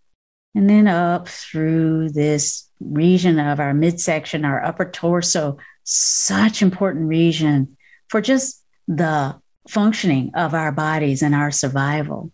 And 0.54 0.68
then 0.68 0.88
up 0.88 1.28
through 1.28 2.10
this 2.10 2.68
region 2.80 3.38
of 3.38 3.60
our 3.60 3.74
midsection, 3.74 4.44
our 4.44 4.64
upper 4.64 4.90
torso, 4.90 5.58
such 5.84 6.62
important 6.62 7.08
region 7.08 7.76
for 8.08 8.20
just 8.20 8.62
the 8.86 9.38
functioning 9.68 10.32
of 10.34 10.54
our 10.54 10.72
bodies 10.72 11.22
and 11.22 11.34
our 11.34 11.50
survival, 11.50 12.32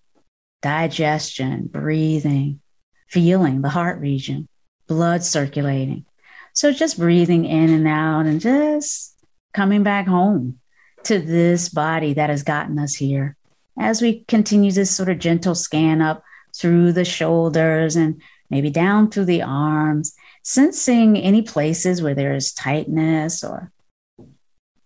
digestion, 0.62 1.66
breathing, 1.66 2.61
feeling 3.09 3.61
the 3.61 3.69
heart 3.69 4.00
region, 4.00 4.49
blood 4.87 5.23
circulating. 5.23 6.04
So 6.52 6.73
just 6.73 6.99
breathing 6.99 7.45
in 7.45 7.71
and 7.71 7.88
out 7.88 8.26
and 8.26 8.40
just 8.40 9.14
coming 9.52 9.83
back 9.83 10.07
home 10.07 10.61
to 11.04 11.19
this 11.19 11.69
body 11.69 12.14
that 12.14 12.31
has 12.31 12.43
gotten 12.43 12.78
us 12.78 12.95
here 12.95 13.37
as 13.78 14.00
we 14.00 14.25
continue 14.25 14.73
this 14.73 14.95
sort 14.95 15.09
of 15.09 15.19
gentle 15.19 15.54
scan 15.54 16.00
up 16.00 16.23
through 16.57 16.93
the 16.93 17.04
shoulders 17.04 17.97
and 17.97 18.21
maybe 18.50 18.71
down 18.71 19.11
through 19.11 19.25
the 19.25 19.43
arms, 19.43 20.14
sensing 20.43 21.16
any 21.16 21.43
places 21.43 22.02
where 22.02 22.14
there 22.14 22.35
is 22.35 22.52
tightness 22.52 23.43
or 23.43 23.73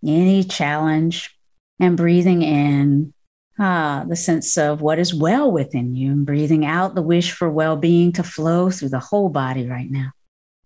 any 0.05 0.45
challenge, 0.45 1.37
and 1.81 1.97
breathing 1.97 2.43
in 2.43 3.13
ah, 3.59 4.05
the 4.09 4.17
sense 4.17 4.57
of 4.57 4.81
what 4.81 4.99
is 4.99 5.15
well 5.15 5.51
within 5.51 5.95
you, 5.95 6.13
and 6.13 6.27
breathing 6.27 6.65
out 6.65 6.95
the 6.95 7.03
wish 7.03 7.33
for 7.33 7.51
well 7.51 7.77
being 7.77 8.13
to 8.13 8.23
flow 8.23 8.71
through 8.71 8.89
the 8.89 8.99
whole 8.99 9.29
body 9.29 9.67
right 9.69 9.91
now. 9.91 10.11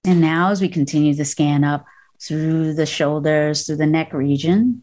And 0.04 0.20
now, 0.20 0.50
as 0.50 0.60
we 0.60 0.68
continue 0.68 1.14
to 1.14 1.24
scan 1.24 1.64
up 1.64 1.84
through 2.20 2.74
the 2.74 2.86
shoulders, 2.86 3.66
through 3.66 3.76
the 3.76 3.86
neck 3.86 4.12
region, 4.12 4.82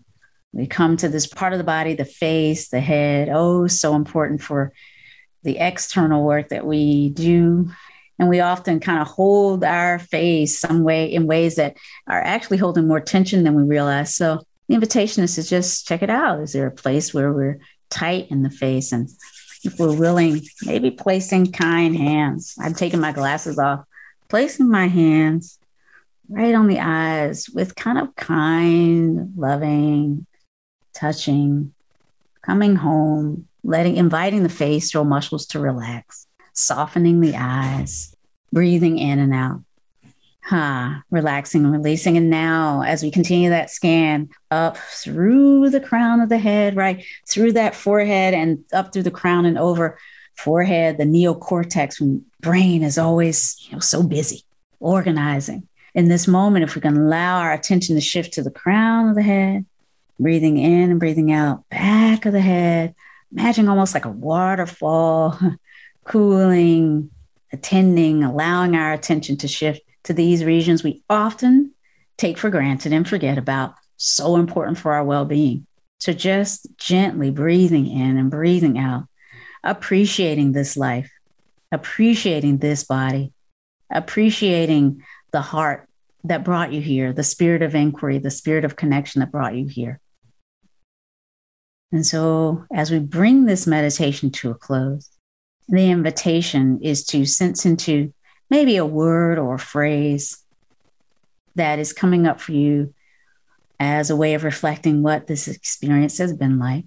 we 0.52 0.68
come 0.68 0.98
to 0.98 1.10
this 1.10 1.28
part 1.28 1.54
of 1.54 1.60
the 1.60 1.64
body, 1.64 1.94
the 1.94 2.06
face, 2.06 2.70
the 2.70 2.80
head. 2.80 3.30
Oh, 3.32 3.68
so 3.68 3.96
important 3.96 4.42
for 4.42 4.74
the 5.44 5.58
external 5.58 6.24
work 6.24 6.50
that 6.50 6.66
we 6.66 7.10
do. 7.10 7.70
And 8.18 8.28
we 8.28 8.42
often 8.42 8.80
kind 8.80 9.00
of 9.02 9.08
hold 9.08 9.64
our 9.64 10.00
face 10.00 10.60
some 10.60 10.84
way 10.84 11.06
in 11.06 11.28
ways 11.28 11.56
that 11.56 11.78
are 12.08 12.22
actually 12.22 12.58
holding 12.58 12.88
more 12.88 13.00
tension 13.00 13.44
than 13.44 13.56
we 13.56 13.64
realize. 13.64 14.14
So 14.16 14.42
the 14.68 14.74
invitation 14.76 15.24
is 15.24 15.36
to 15.36 15.44
just 15.44 15.88
check 15.88 16.04
it 16.04 16.10
out. 16.10 16.42
Is 16.42 16.54
there 16.54 16.68
a 16.68 16.72
place 16.72 17.14
where 17.14 17.32
we're 17.32 17.60
tight 17.90 18.30
in 18.30 18.44
the 18.44 18.50
face? 18.50 18.92
And 18.92 19.10
if 19.64 19.80
we're 19.80 19.96
willing, 19.96 20.42
maybe 20.64 20.92
placing 20.92 21.52
kind 21.52 21.96
hands. 21.96 22.56
I'm 22.60 22.74
taking 22.74 23.00
my 23.00 23.14
glasses 23.14 23.58
off, 23.58 23.86
placing 24.28 24.70
my 24.70 24.88
hands 24.88 25.58
right 26.28 26.54
on 26.54 26.68
the 26.68 26.80
eyes 26.80 27.50
with 27.50 27.76
kind 27.76 27.98
of 27.98 28.16
kind, 28.16 29.34
loving, 29.38 30.26
touching, 30.94 31.74
coming 32.42 32.76
home, 32.76 33.48
letting, 33.64 33.98
inviting 33.98 34.44
the 34.44 34.50
facial 34.50 35.04
muscles 35.04 35.46
to 35.48 35.60
relax, 35.60 36.28
softening 36.54 37.22
the 37.22 37.36
eyes, 37.36 38.16
breathing 38.52 38.98
in 38.98 39.20
and 39.20 39.34
out. 39.34 39.62
Huh, 40.42 41.02
relaxing 41.12 41.64
and 41.64 41.72
releasing. 41.72 42.18
And 42.18 42.32
now, 42.32 42.82
as 42.82 43.04
we 43.04 43.12
continue 43.12 43.52
that 43.52 43.70
scan 43.70 44.30
up 44.50 44.78
through 44.78 45.70
the 45.70 45.80
crown 45.80 46.22
of 46.22 46.30
the 46.30 46.40
head, 46.40 46.76
right 46.76 47.06
through 47.28 47.54
that 47.54 47.76
forehead 47.76 48.34
and 48.34 48.64
up 48.74 48.92
through 48.92 49.04
the 49.04 49.12
crown 49.12 49.46
and 49.46 49.60
over 49.60 50.00
forehead, 50.36 50.98
the 50.98 51.04
neocortex 51.04 52.24
brain 52.40 52.82
is 52.82 52.98
always 52.98 53.58
you 53.68 53.74
know, 53.74 53.80
so 53.80 54.02
busy 54.02 54.44
organizing. 54.80 55.68
In 55.94 56.08
this 56.08 56.28
moment, 56.28 56.64
if 56.64 56.76
we 56.76 56.82
can 56.82 56.98
allow 56.98 57.40
our 57.40 57.54
attention 57.54 57.96
to 57.96 58.02
shift 58.02 58.34
to 58.34 58.44
the 58.44 58.52
crown 58.52 59.10
of 59.10 59.16
the 59.16 59.22
head, 59.22 59.66
breathing 60.20 60.58
in 60.58 60.92
and 60.92 61.00
breathing 61.00 61.32
out, 61.32 61.68
back 61.70 62.26
of 62.26 62.34
the 62.34 62.42
head. 62.42 62.94
Imagine 63.32 63.68
almost 63.70 63.94
like 63.94 64.06
a 64.06 64.10
waterfall, 64.10 65.40
cooling, 66.06 67.10
attending, 67.52 68.24
allowing 68.24 68.76
our 68.76 68.94
attention 68.94 69.38
to 69.38 69.48
shift 69.48 69.82
to 70.04 70.14
these 70.14 70.44
regions 70.44 70.84
we 70.84 71.04
often 71.10 71.72
take 72.18 72.38
for 72.38 72.50
granted 72.50 72.94
and 72.94 73.08
forget 73.08 73.38
about, 73.38 73.76
so 73.98 74.36
important 74.36 74.78
for 74.78 74.94
our 74.94 75.04
well 75.04 75.26
being. 75.26 75.66
So 76.00 76.14
just 76.14 76.68
gently 76.78 77.30
breathing 77.30 77.88
in 77.88 78.18
and 78.18 78.32
breathing 78.32 78.78
out, 78.78 79.06
appreciating 79.64 80.54
this 80.54 80.78
life, 80.78 81.12
appreciating 81.72 82.58
this 82.58 82.84
body, 82.84 83.34
appreciating 83.92 85.04
the 85.32 85.42
heart 85.42 85.88
that 86.24 86.44
brought 86.44 86.74
you 86.74 86.82
here, 86.82 87.14
the 87.14 87.24
spirit 87.24 87.62
of 87.62 87.76
inquiry, 87.76 88.18
the 88.18 88.32
spirit 88.32 88.66
of 88.66 88.76
connection 88.76 89.20
that 89.20 89.32
brought 89.32 89.56
you 89.56 89.68
here. 89.68 90.00
And 91.92 92.06
so, 92.06 92.66
as 92.74 92.92
we 92.92 93.00
bring 93.00 93.46
this 93.46 93.66
meditation 93.66 94.32
to 94.32 94.52
a 94.52 94.56
close, 94.56 95.10
the 95.68 95.90
invitation 95.90 96.80
is 96.82 97.04
to 97.08 97.26
sense 97.26 97.66
into 97.66 98.14
maybe 98.50 98.78
a 98.78 98.86
word 98.86 99.40
or 99.40 99.56
a 99.56 99.60
phrase 99.60 100.44
that 101.56 101.80
is 101.80 101.94
coming 101.94 102.28
up 102.28 102.40
for 102.40 102.52
you 102.52 102.94
as 103.80 104.10
a 104.10 104.16
way 104.16 104.34
of 104.34 104.44
reflecting 104.44 105.02
what 105.02 105.28
this 105.28 105.48
experience 105.48 106.18
has 106.18 106.34
been 106.34 106.60
like. 106.60 106.86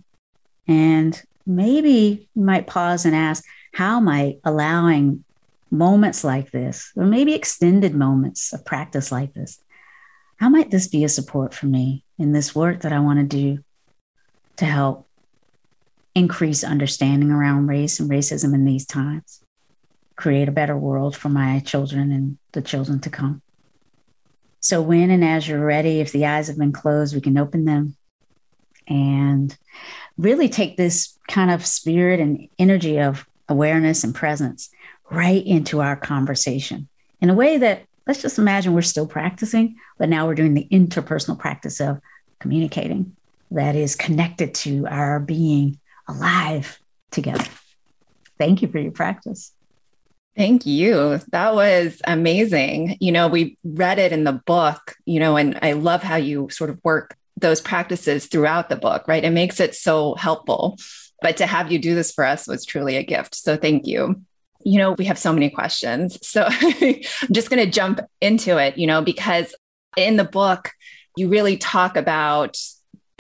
And 0.69 1.21
maybe 1.47 2.29
you 2.35 2.43
might 2.43 2.67
pause 2.67 3.05
and 3.05 3.15
ask, 3.15 3.45
how 3.73 4.01
might 4.01 4.39
allowing 4.45 5.25
moments 5.71 6.23
like 6.23 6.51
this, 6.51 6.93
or 6.97 7.07
maybe 7.07 7.35
extended 7.35 7.95
moments 7.95 8.53
of 8.53 8.65
practice 8.65 9.11
like 9.11 9.33
this, 9.33 9.59
how 10.37 10.49
might 10.49 10.71
this 10.71 10.89
be 10.89 11.05
a 11.05 11.09
support 11.09 11.55
for 11.55 11.67
me 11.67 12.05
in 12.19 12.33
this 12.33 12.55
work 12.55 12.83
that 12.83 12.93
I 12.93 13.01
want 13.01 13.19
to 13.19 13.25
do 13.25 13.65
to 14.57 14.65
help 14.65 15.07
increase 16.15 16.63
understanding 16.63 17.31
around 17.31 17.67
race 17.67 17.99
and 17.99 18.11
racism 18.11 18.55
in 18.55 18.65
these 18.65 18.87
times, 18.87 19.43
create 20.17 20.49
a 20.49 20.53
better 20.53 20.77
world 20.77 21.17
for 21.17 21.29
my 21.29 21.61
children 21.61 22.13
and 22.13 22.39
the 22.53 22.63
children 22.63 23.01
to 23.01 23.11
come. 23.11 23.43
So, 24.61 24.81
when 24.81 25.11
and 25.11 25.25
as 25.25 25.49
you're 25.49 25.65
ready, 25.65 26.01
if 26.01 26.13
the 26.13 26.27
eyes 26.27 26.47
have 26.47 26.59
been 26.59 26.73
closed, 26.73 27.15
we 27.15 27.21
can 27.21 27.39
open 27.39 27.65
them 27.65 27.97
and 28.87 29.57
really 30.19 30.49
take 30.49 30.77
this 30.77 31.19
kind 31.29 31.51
of 31.51 31.67
spirit 31.67 32.21
and 32.21 32.49
energy 32.59 33.01
of 33.01 33.27
awareness 33.49 34.05
and 34.05 34.15
presence 34.15 34.71
right 35.11 35.45
into 35.45 35.81
our 35.81 35.97
conversation 35.97 36.89
in 37.21 37.31
a 37.31 37.35
way 37.35 37.59
that 37.59 37.85
let's 38.07 38.23
just 38.23 38.39
imagine 38.39 38.73
we're 38.73 38.83
still 38.83 39.07
practicing, 39.07 39.77
but 39.99 40.09
now 40.09 40.27
we're 40.27 40.35
doing 40.35 40.55
the 40.55 40.69
interpersonal 40.71 41.39
practice 41.39 41.81
of 41.81 42.01
communicating 42.39 43.17
that 43.55 43.77
is 43.77 43.97
connected 43.97 44.55
to 44.55 44.87
our 44.87 45.21
being 45.21 45.79
alive 46.09 46.79
together. 47.11 47.45
Thank 48.39 48.63
you 48.63 48.69
for 48.69 48.79
your 48.79 48.93
practice. 48.93 49.53
Thank 50.37 50.65
you. 50.65 51.21
That 51.31 51.55
was 51.55 52.01
amazing. 52.05 52.97
You 53.01 53.13
know, 53.13 53.29
we 53.29 53.59
read 53.65 53.99
it 53.99 54.13
in 54.13 54.25
the 54.25 54.33
book, 54.33 54.95
you 55.05 55.21
know, 55.21 55.37
and 55.37 55.59
I 55.61 55.73
love 55.73 56.03
how 56.03 56.17
you 56.17 56.49
sort 56.51 56.71
of 56.71 56.81
work 56.83 57.17
those 57.37 57.61
practices 57.61 58.27
throughout 58.27 58.69
the 58.69 58.77
book, 58.77 59.07
right? 59.07 59.25
It 59.25 59.31
makes 59.31 59.61
it 59.61 59.75
so 59.75 60.15
helpful. 60.15 60.79
But 61.21 61.37
to 61.37 61.47
have 61.47 61.71
you 61.71 61.79
do 61.79 61.95
this 61.95 62.13
for 62.13 62.25
us 62.25 62.49
was 62.49 62.65
truly 62.65 62.97
a 62.97 63.03
gift. 63.03 63.35
So 63.35 63.57
thank 63.57 63.87
you. 63.87 64.23
You 64.65 64.79
know, 64.79 64.93
we 64.93 65.05
have 65.05 65.19
so 65.19 65.33
many 65.33 65.51
questions. 65.51 66.19
So 66.27 66.47
I'm 66.49 67.03
just 67.31 67.51
going 67.51 67.65
to 67.65 67.71
jump 67.71 68.01
into 68.21 68.59
it, 68.59 68.79
you 68.79 68.87
know, 68.87 69.03
because 69.03 69.55
in 69.97 70.17
the 70.17 70.25
book, 70.25 70.71
you 71.17 71.29
really 71.29 71.59
talk 71.59 71.97
about 71.97 72.59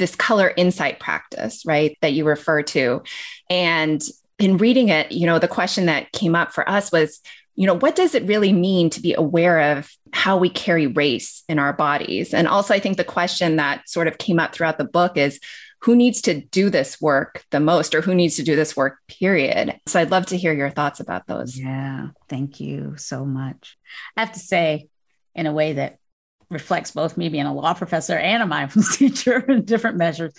this 0.02 0.16
color 0.16 0.52
insight 0.56 0.98
practice, 0.98 1.64
right, 1.64 1.96
that 2.02 2.12
you 2.12 2.24
refer 2.24 2.60
to. 2.60 3.02
And 3.48 4.02
in 4.40 4.56
reading 4.56 4.88
it, 4.88 5.12
you 5.12 5.26
know, 5.26 5.38
the 5.38 5.46
question 5.46 5.86
that 5.86 6.10
came 6.10 6.34
up 6.34 6.52
for 6.52 6.68
us 6.68 6.90
was, 6.90 7.20
you 7.54 7.68
know, 7.68 7.78
what 7.78 7.94
does 7.94 8.16
it 8.16 8.24
really 8.24 8.52
mean 8.52 8.90
to 8.90 9.00
be 9.00 9.14
aware 9.14 9.76
of 9.78 9.88
how 10.12 10.36
we 10.36 10.50
carry 10.50 10.88
race 10.88 11.44
in 11.48 11.60
our 11.60 11.72
bodies? 11.72 12.34
And 12.34 12.48
also, 12.48 12.74
I 12.74 12.80
think 12.80 12.96
the 12.96 13.04
question 13.04 13.56
that 13.56 13.88
sort 13.88 14.08
of 14.08 14.18
came 14.18 14.40
up 14.40 14.52
throughout 14.52 14.78
the 14.78 14.84
book 14.84 15.16
is, 15.16 15.38
who 15.82 15.96
needs 15.96 16.22
to 16.22 16.40
do 16.40 16.70
this 16.70 17.00
work 17.00 17.44
the 17.50 17.58
most 17.58 17.92
or 17.92 18.00
who 18.00 18.14
needs 18.14 18.36
to 18.36 18.44
do 18.44 18.54
this 18.54 18.76
work 18.76 18.98
period 19.08 19.80
so 19.88 19.98
i'd 19.98 20.12
love 20.12 20.24
to 20.24 20.36
hear 20.36 20.52
your 20.52 20.70
thoughts 20.70 21.00
about 21.00 21.26
those 21.26 21.58
yeah 21.58 22.06
thank 22.28 22.60
you 22.60 22.94
so 22.96 23.24
much 23.24 23.76
i 24.16 24.20
have 24.20 24.30
to 24.30 24.38
say 24.38 24.88
in 25.34 25.46
a 25.46 25.52
way 25.52 25.72
that 25.72 25.98
reflects 26.52 26.90
both 26.90 27.16
me 27.16 27.28
being 27.28 27.46
a 27.46 27.54
law 27.54 27.74
professor 27.74 28.16
and 28.16 28.42
a 28.42 28.46
mindfulness 28.46 28.96
teacher 28.98 29.38
in 29.38 29.64
different 29.64 29.96
measures. 29.96 30.34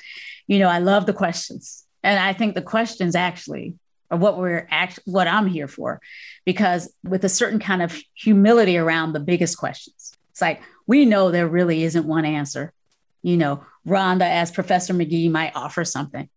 You 0.48 0.60
know, 0.60 0.70
I 0.70 0.80
love 0.80 1.06
the 1.06 1.14
questions. 1.14 1.86
And 2.04 2.20
I 2.20 2.34
think 2.34 2.56
the 2.56 2.62
questions 2.62 3.16
actually 3.16 3.76
are 4.12 4.18
what 4.18 4.38
we're 4.38 4.68
actually 4.70 5.04
what 5.06 5.28
I'm 5.28 5.48
here 5.48 5.68
for, 5.68 6.02
because 6.46 6.94
with 7.04 7.24
a 7.24 7.30
certain 7.30 7.60
kind 7.60 7.82
of 7.82 7.98
humility 8.14 8.78
around 8.78 9.14
the 9.14 9.20
biggest 9.20 9.58
questions. 9.58 10.14
It's 10.32 10.42
like 10.42 10.62
we 10.88 11.06
know 11.06 11.32
there 11.32 11.48
really 11.48 11.84
isn't 11.84 12.06
one 12.06 12.26
answer. 12.26 12.74
You 13.22 13.38
know, 13.38 13.66
Rhonda, 13.88 14.30
as 14.30 14.52
Professor 14.52 14.94
Magee, 14.94 15.30
might 15.30 15.56
offer 15.56 15.86
something, 15.86 16.30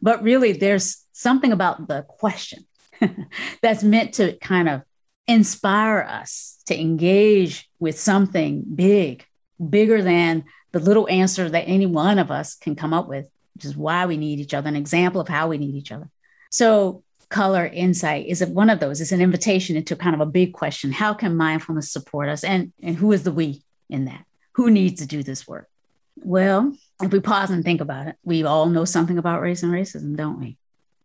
but 0.00 0.22
really 0.22 0.52
there's 0.52 1.04
something 1.12 1.52
about 1.52 1.86
the 1.86 2.02
question 2.02 2.66
that's 3.62 3.84
meant 3.84 4.14
to 4.14 4.36
kind 4.38 4.68
of 4.68 4.82
inspire 5.26 6.00
us 6.00 6.62
to 6.66 6.78
engage 6.78 7.68
with 7.78 7.98
something 7.98 8.62
big, 8.74 9.26
bigger 9.70 10.02
than 10.02 10.44
the 10.72 10.80
little 10.80 11.08
answer 11.08 11.48
that 11.48 11.68
any 11.68 11.86
one 11.86 12.18
of 12.18 12.30
us 12.30 12.54
can 12.54 12.74
come 12.74 12.92
up 12.92 13.08
with, 13.08 13.28
which 13.54 13.64
is 13.64 13.76
why 13.76 14.06
we 14.06 14.16
need 14.16 14.40
each 14.40 14.54
other, 14.54 14.68
an 14.68 14.76
example 14.76 15.20
of 15.20 15.28
how 15.28 15.48
we 15.48 15.58
need 15.58 15.74
each 15.74 15.92
other. 15.92 16.08
So, 16.50 17.02
color 17.28 17.66
insight 17.66 18.26
is 18.26 18.44
one 18.44 18.68
of 18.68 18.78
those. 18.78 19.00
It's 19.00 19.12
an 19.12 19.22
invitation 19.22 19.74
into 19.74 19.96
kind 19.96 20.14
of 20.14 20.20
a 20.20 20.26
big 20.26 20.52
question. 20.52 20.92
How 20.92 21.14
can 21.14 21.34
mindfulness 21.34 21.90
support 21.90 22.28
us? 22.28 22.44
And, 22.44 22.72
and 22.82 22.94
who 22.94 23.10
is 23.12 23.22
the 23.22 23.32
we 23.32 23.62
in 23.88 24.04
that? 24.04 24.26
Who 24.52 24.70
needs 24.70 25.00
to 25.00 25.06
do 25.06 25.22
this 25.22 25.48
work? 25.48 25.68
Well, 26.16 26.76
if 27.02 27.10
we 27.10 27.20
pause 27.20 27.50
and 27.50 27.64
think 27.64 27.80
about 27.80 28.06
it, 28.06 28.16
we 28.22 28.44
all 28.44 28.66
know 28.66 28.84
something 28.84 29.16
about 29.16 29.40
race 29.40 29.62
and 29.62 29.72
racism, 29.72 30.14
don't 30.14 30.38
we? 30.38 30.58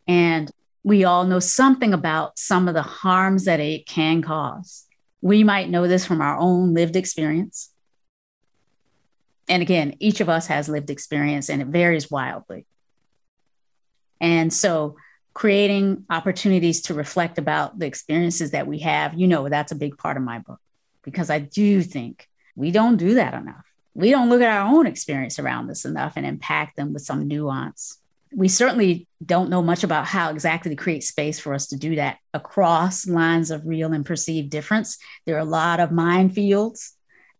And 0.05 0.51
we 0.87 1.03
all 1.03 1.25
know 1.25 1.39
something 1.39 1.93
about 1.93 2.39
some 2.39 2.69
of 2.69 2.73
the 2.73 2.81
harms 2.81 3.43
that 3.43 3.59
it 3.59 3.85
can 3.85 4.21
cause. 4.21 4.85
We 5.19 5.43
might 5.43 5.69
know 5.69 5.85
this 5.85 6.05
from 6.05 6.21
our 6.21 6.37
own 6.37 6.73
lived 6.73 6.95
experience. 6.95 7.73
And 9.49 9.61
again, 9.61 9.97
each 9.99 10.21
of 10.21 10.29
us 10.29 10.47
has 10.47 10.69
lived 10.69 10.89
experience 10.89 11.49
and 11.49 11.61
it 11.61 11.67
varies 11.67 12.09
wildly. 12.09 12.65
And 14.21 14.53
so, 14.53 14.95
creating 15.33 16.05
opportunities 16.09 16.83
to 16.83 16.93
reflect 16.93 17.37
about 17.37 17.77
the 17.77 17.85
experiences 17.85 18.51
that 18.51 18.65
we 18.65 18.79
have, 18.79 19.13
you 19.13 19.27
know, 19.27 19.49
that's 19.49 19.73
a 19.73 19.75
big 19.75 19.97
part 19.97 20.15
of 20.15 20.23
my 20.23 20.39
book 20.39 20.61
because 21.03 21.29
I 21.29 21.39
do 21.39 21.81
think 21.83 22.29
we 22.55 22.71
don't 22.71 22.95
do 22.95 23.15
that 23.15 23.33
enough. 23.33 23.65
We 23.93 24.09
don't 24.11 24.29
look 24.29 24.41
at 24.41 24.57
our 24.57 24.73
own 24.73 24.87
experience 24.87 25.37
around 25.37 25.67
this 25.67 25.83
enough 25.83 26.13
and 26.15 26.25
impact 26.25 26.77
them 26.77 26.93
with 26.93 27.01
some 27.01 27.27
nuance 27.27 27.99
we 28.37 28.47
certainly 28.47 29.07
don't 29.25 29.49
know 29.49 29.63
much 29.63 29.83
about 29.83 30.05
how 30.05 30.29
exactly 30.29 30.69
to 30.69 30.75
create 30.75 31.03
space 31.03 31.39
for 31.39 31.55
us 31.55 31.65
to 31.65 31.75
do 31.75 31.95
that 31.95 32.19
across 32.35 33.07
lines 33.07 33.49
of 33.49 33.65
real 33.65 33.93
and 33.93 34.05
perceived 34.05 34.51
difference. 34.51 34.99
There 35.25 35.37
are 35.37 35.39
a 35.39 35.43
lot 35.43 35.79
of 35.79 35.89
minefields 35.89 36.91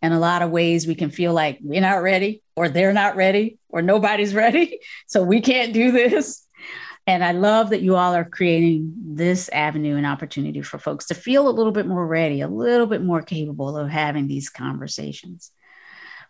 and 0.02 0.12
a 0.12 0.18
lot 0.18 0.42
of 0.42 0.50
ways 0.50 0.88
we 0.88 0.96
can 0.96 1.12
feel 1.12 1.34
like 1.34 1.60
we're 1.62 1.82
not 1.82 2.02
ready 2.02 2.42
or 2.56 2.68
they're 2.68 2.94
not 2.94 3.16
ready 3.16 3.60
or 3.70 3.84
nobody's 3.84 4.34
ready. 4.34 4.80
So 5.06 5.22
we 5.22 5.40
can't 5.40 5.72
do 5.72 5.92
this. 5.92 6.44
And 7.06 7.24
I 7.24 7.32
love 7.32 7.70
that 7.70 7.84
you 7.84 7.96
all 7.96 8.16
are 8.16 8.26
creating 8.26 8.92
this 8.98 9.50
avenue 9.50 9.98
and 9.98 10.06
opportunity 10.06 10.64
for 10.64 10.80
folks 10.80 11.06
to 11.06 11.14
feel 11.14 11.48
a 11.48 11.54
little 11.54 11.72
bit 11.72 11.86
more 11.86 12.08
ready, 12.08 12.42
a 12.42 12.48
little 12.48 12.88
bit 12.88 13.04
more 13.04 13.22
capable 13.22 13.78
of 13.78 13.88
having 13.88 14.28
these 14.28 14.50
conversations. 14.50 15.52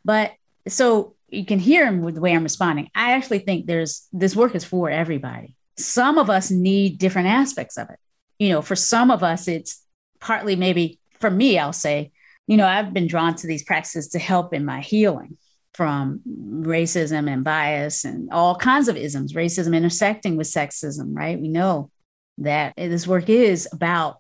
But 0.04 0.34
so 0.68 1.16
you 1.30 1.46
can 1.46 1.60
hear 1.60 1.86
him 1.86 2.02
with 2.02 2.16
the 2.16 2.22
way 2.22 2.34
I'm 2.34 2.44
responding. 2.44 2.90
I 2.96 3.14
actually 3.14 3.40
think 3.40 3.66
there's 3.66 4.08
this 4.14 4.36
work 4.36 4.56
is 4.56 4.64
for 4.64 4.90
everybody. 4.90 5.56
Some 5.78 6.18
of 6.18 6.30
us 6.30 6.50
need 6.50 6.98
different 6.98 7.28
aspects 7.28 7.78
of 7.78 7.90
it. 7.90 8.00
You 8.40 8.50
know, 8.50 8.62
for 8.62 8.76
some 8.76 9.12
of 9.12 9.24
us, 9.24 9.48
it's 9.48 9.84
partly 10.20 10.56
maybe 10.56 11.00
for 11.20 11.30
me, 11.30 11.60
I'll 11.60 11.74
say, 11.74 12.12
you 12.48 12.58
know, 12.58 12.66
I've 12.66 12.94
been 12.94 13.08
drawn 13.08 13.36
to 13.36 13.48
these 13.48 13.64
practices 13.64 14.10
to 14.10 14.20
help 14.20 14.54
in 14.54 14.64
my 14.66 14.80
healing 14.82 15.38
from 15.74 16.22
racism 16.26 17.30
and 17.32 17.44
bias 17.44 18.06
and 18.06 18.32
all 18.32 18.56
kinds 18.56 18.88
of 18.88 18.98
isms, 18.98 19.34
racism 19.34 19.76
intersecting 19.76 20.38
with 20.38 20.48
sexism, 20.48 21.16
right? 21.16 21.40
We 21.40 21.50
know 21.50 21.92
that 22.40 22.74
this 22.78 23.06
work 23.06 23.30
is 23.30 23.68
about 23.72 24.20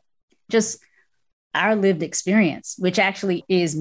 just 0.49 0.79
our 1.55 1.75
lived 1.75 2.03
experience, 2.03 2.75
which 2.77 2.99
actually 2.99 3.43
is 3.47 3.75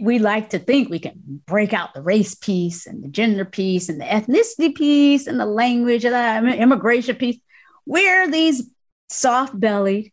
we 0.00 0.18
like 0.18 0.50
to 0.50 0.58
think 0.58 0.88
we 0.88 0.98
can 0.98 1.42
break 1.46 1.72
out 1.72 1.92
the 1.92 2.02
race 2.02 2.34
piece 2.34 2.86
and 2.86 3.02
the 3.02 3.08
gender 3.08 3.44
piece 3.44 3.88
and 3.88 4.00
the 4.00 4.04
ethnicity 4.04 4.74
piece 4.74 5.26
and 5.26 5.40
the 5.40 5.46
language 5.46 6.04
and 6.04 6.46
the 6.46 6.56
immigration 6.56 7.16
piece. 7.16 7.38
We're 7.84 8.30
these 8.30 8.70
soft 9.08 9.58
bellied, 9.58 10.12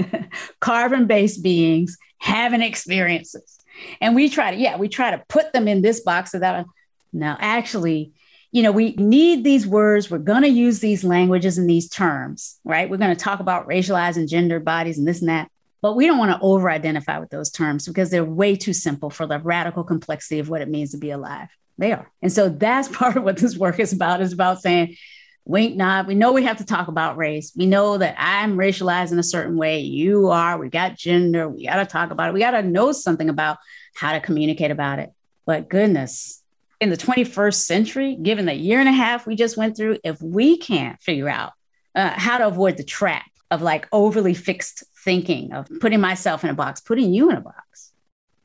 carbon 0.60 1.06
based 1.06 1.42
beings 1.42 1.96
having 2.18 2.60
experiences. 2.60 3.58
And 4.00 4.14
we 4.14 4.28
try 4.28 4.50
to, 4.50 4.56
yeah, 4.56 4.76
we 4.76 4.88
try 4.88 5.10
to 5.10 5.22
put 5.28 5.52
them 5.52 5.66
in 5.66 5.82
this 5.82 6.00
box 6.00 6.34
or 6.34 6.40
that. 6.40 6.66
No, 7.12 7.36
actually, 7.38 8.12
you 8.52 8.62
know, 8.62 8.72
we 8.72 8.92
need 8.92 9.44
these 9.44 9.66
words. 9.66 10.10
We're 10.10 10.18
going 10.18 10.42
to 10.42 10.48
use 10.48 10.80
these 10.80 11.04
languages 11.04 11.58
and 11.58 11.68
these 11.68 11.88
terms, 11.88 12.58
right? 12.64 12.88
We're 12.88 12.98
going 12.98 13.14
to 13.14 13.22
talk 13.22 13.40
about 13.40 13.66
racialized 13.66 14.16
and 14.16 14.28
gender 14.28 14.60
bodies 14.60 14.98
and 14.98 15.08
this 15.08 15.20
and 15.20 15.28
that. 15.30 15.50
But 15.82 15.96
we 15.96 16.06
don't 16.06 16.18
want 16.18 16.30
to 16.30 16.38
over 16.40 16.70
identify 16.70 17.18
with 17.18 17.30
those 17.30 17.50
terms 17.50 17.86
because 17.86 18.08
they're 18.08 18.24
way 18.24 18.56
too 18.56 18.72
simple 18.72 19.10
for 19.10 19.26
the 19.26 19.40
radical 19.40 19.84
complexity 19.84 20.38
of 20.38 20.48
what 20.48 20.62
it 20.62 20.68
means 20.68 20.92
to 20.92 20.98
be 20.98 21.10
alive. 21.10 21.48
They 21.76 21.92
are. 21.92 22.10
And 22.22 22.32
so 22.32 22.48
that's 22.48 22.88
part 22.96 23.16
of 23.16 23.24
what 23.24 23.36
this 23.36 23.56
work 23.56 23.80
is 23.80 23.92
about, 23.92 24.22
is 24.22 24.32
about 24.32 24.62
saying, 24.62 24.96
wink, 25.44 25.76
nod. 25.76 26.06
We 26.06 26.14
know 26.14 26.32
we 26.32 26.44
have 26.44 26.58
to 26.58 26.64
talk 26.64 26.88
about 26.88 27.16
race. 27.16 27.52
We 27.56 27.66
know 27.66 27.98
that 27.98 28.14
I'm 28.16 28.56
racialized 28.56 29.12
in 29.12 29.18
a 29.18 29.24
certain 29.24 29.56
way. 29.56 29.80
You 29.80 30.28
are. 30.28 30.56
We 30.56 30.68
got 30.68 30.96
gender. 30.96 31.48
We 31.48 31.66
got 31.66 31.76
to 31.76 31.86
talk 31.86 32.12
about 32.12 32.28
it. 32.28 32.34
We 32.34 32.40
got 32.40 32.52
to 32.52 32.62
know 32.62 32.92
something 32.92 33.28
about 33.28 33.58
how 33.94 34.12
to 34.12 34.20
communicate 34.20 34.70
about 34.70 35.00
it. 35.00 35.10
But 35.44 35.68
goodness, 35.68 36.42
in 36.80 36.90
the 36.90 36.96
21st 36.96 37.54
century, 37.54 38.16
given 38.20 38.46
the 38.46 38.54
year 38.54 38.78
and 38.78 38.88
a 38.88 38.92
half 38.92 39.26
we 39.26 39.34
just 39.34 39.56
went 39.56 39.76
through, 39.76 39.98
if 40.04 40.20
we 40.22 40.58
can't 40.58 41.00
figure 41.02 41.28
out 41.28 41.52
uh, 41.94 42.10
how 42.10 42.38
to 42.38 42.46
avoid 42.46 42.76
the 42.76 42.84
trap 42.84 43.24
of 43.52 43.60
like 43.60 43.86
overly 43.92 44.32
fixed 44.32 44.82
thinking 45.04 45.52
of 45.52 45.68
putting 45.78 46.00
myself 46.00 46.42
in 46.42 46.48
a 46.48 46.54
box, 46.54 46.80
putting 46.80 47.12
you 47.12 47.28
in 47.28 47.36
a 47.36 47.40
box, 47.40 47.92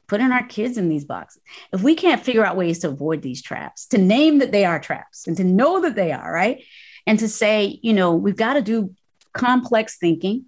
putting 0.06 0.34
our 0.34 0.44
kids 0.44 0.78
in 0.78 0.90
these 0.90 1.06
boxes. 1.06 1.42
If 1.72 1.82
we 1.82 1.96
can't 1.96 2.22
figure 2.22 2.46
out 2.46 2.58
ways 2.58 2.80
to 2.80 2.90
avoid 2.90 3.22
these 3.22 3.42
traps, 3.42 3.88
to 3.88 3.98
name 3.98 4.40
that 4.40 4.52
they 4.52 4.66
are 4.66 4.80
traps 4.80 5.26
and 5.26 5.38
to 5.38 5.46
know 5.46 5.80
that 5.82 5.96
they 5.96 6.12
are, 6.12 6.30
right? 6.30 6.62
And 7.08 7.18
to 7.20 7.30
say, 7.30 7.80
you 7.82 7.94
know, 7.94 8.16
we've 8.16 8.36
got 8.36 8.56
to 8.56 8.62
do 8.62 8.94
complex 9.32 9.98
thinking 9.98 10.44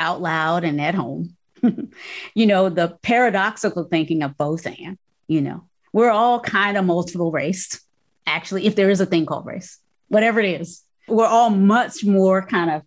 out 0.00 0.22
loud 0.22 0.64
and 0.64 0.80
at 0.80 0.94
home. 0.94 1.36
you 2.34 2.46
know, 2.46 2.70
the 2.70 2.96
paradoxical 3.02 3.84
thinking 3.84 4.22
of 4.22 4.38
both 4.38 4.64
and, 4.64 4.96
you 5.28 5.42
know, 5.42 5.64
we're 5.92 6.10
all 6.10 6.40
kind 6.40 6.78
of 6.78 6.86
multiple 6.86 7.30
raced, 7.30 7.80
actually, 8.26 8.64
if 8.64 8.76
there 8.76 8.88
is 8.88 9.02
a 9.02 9.06
thing 9.06 9.26
called 9.26 9.44
race, 9.44 9.78
whatever 10.08 10.40
it 10.40 10.62
is. 10.62 10.82
We're 11.06 11.26
all 11.26 11.50
much 11.50 12.02
more 12.02 12.46
kind 12.46 12.70
of 12.70 12.82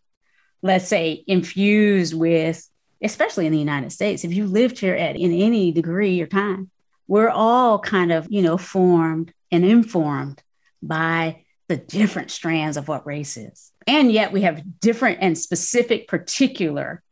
let's 0.63 0.88
say, 0.88 1.23
infused 1.28 2.15
with, 2.15 2.67
especially 3.04 3.45
in 3.45 3.52
the 3.52 3.60
United 3.60 3.91
States, 3.91 4.23
if 4.23 4.34
you 4.34 4.45
lived 4.45 4.80
here 4.80 4.95
at 4.95 5.15
in 5.15 5.32
any 5.34 5.71
degree 5.71 6.19
or 6.21 6.26
time, 6.26 6.71
we're 7.08 7.30
all 7.30 7.78
kind 7.78 8.12
of, 8.12 8.28
you 8.32 8.41
know, 8.41 8.58
formed 8.58 9.34
and 9.52 9.65
informed 9.65 10.41
by 10.82 11.43
the 11.67 11.78
different 11.78 12.32
strands 12.32 12.78
of 12.78 12.88
what 12.88 13.06
race 13.06 13.38
is. 13.38 13.71
And 13.86 14.12
yet 14.12 14.32
we 14.32 14.41
have 14.41 14.80
different 14.80 15.19
and 15.21 15.38
specific 15.38 16.08
particular 16.08 17.04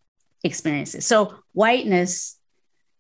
experiences. 0.44 1.06
So 1.06 1.36
whiteness 1.54 2.38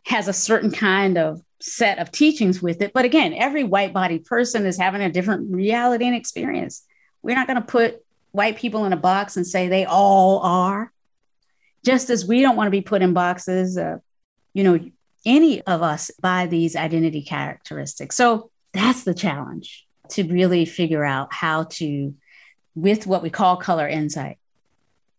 has 0.05 0.27
a 0.27 0.33
certain 0.33 0.71
kind 0.71 1.17
of 1.17 1.41
set 1.61 1.99
of 1.99 2.11
teachings 2.11 2.61
with 2.61 2.81
it. 2.81 2.91
But 2.93 3.05
again, 3.05 3.33
every 3.33 3.63
white 3.63 3.93
bodied 3.93 4.25
person 4.25 4.65
is 4.65 4.77
having 4.77 5.01
a 5.01 5.11
different 5.11 5.53
reality 5.53 6.05
and 6.05 6.15
experience. 6.15 6.83
We're 7.21 7.35
not 7.35 7.47
going 7.47 7.61
to 7.61 7.65
put 7.67 8.03
white 8.31 8.57
people 8.57 8.85
in 8.85 8.93
a 8.93 8.97
box 8.97 9.37
and 9.37 9.45
say 9.45 9.67
they 9.67 9.85
all 9.85 10.39
are. 10.39 10.91
Just 11.83 12.09
as 12.09 12.25
we 12.25 12.41
don't 12.41 12.55
want 12.55 12.67
to 12.67 12.71
be 12.71 12.81
put 12.81 13.01
in 13.01 13.13
boxes, 13.13 13.77
uh, 13.77 13.97
you 14.53 14.63
know, 14.63 14.79
any 15.25 15.61
of 15.61 15.81
us 15.81 16.11
by 16.21 16.47
these 16.47 16.75
identity 16.75 17.21
characteristics. 17.21 18.15
So 18.15 18.51
that's 18.73 19.03
the 19.03 19.13
challenge 19.13 19.85
to 20.09 20.23
really 20.23 20.65
figure 20.65 21.03
out 21.03 21.33
how 21.33 21.63
to, 21.63 22.13
with 22.75 23.07
what 23.07 23.23
we 23.23 23.29
call 23.29 23.57
color 23.57 23.87
insight, 23.87 24.37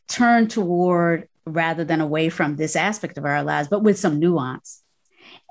turn 0.09 0.49
toward 0.49 1.29
rather 1.45 1.85
than 1.85 2.01
away 2.01 2.29
from 2.29 2.57
this 2.57 2.77
aspect 2.77 3.19
of 3.19 3.25
our 3.25 3.43
lives, 3.43 3.69
but 3.69 3.83
with 3.83 3.99
some 3.99 4.19
nuance. 4.19 4.83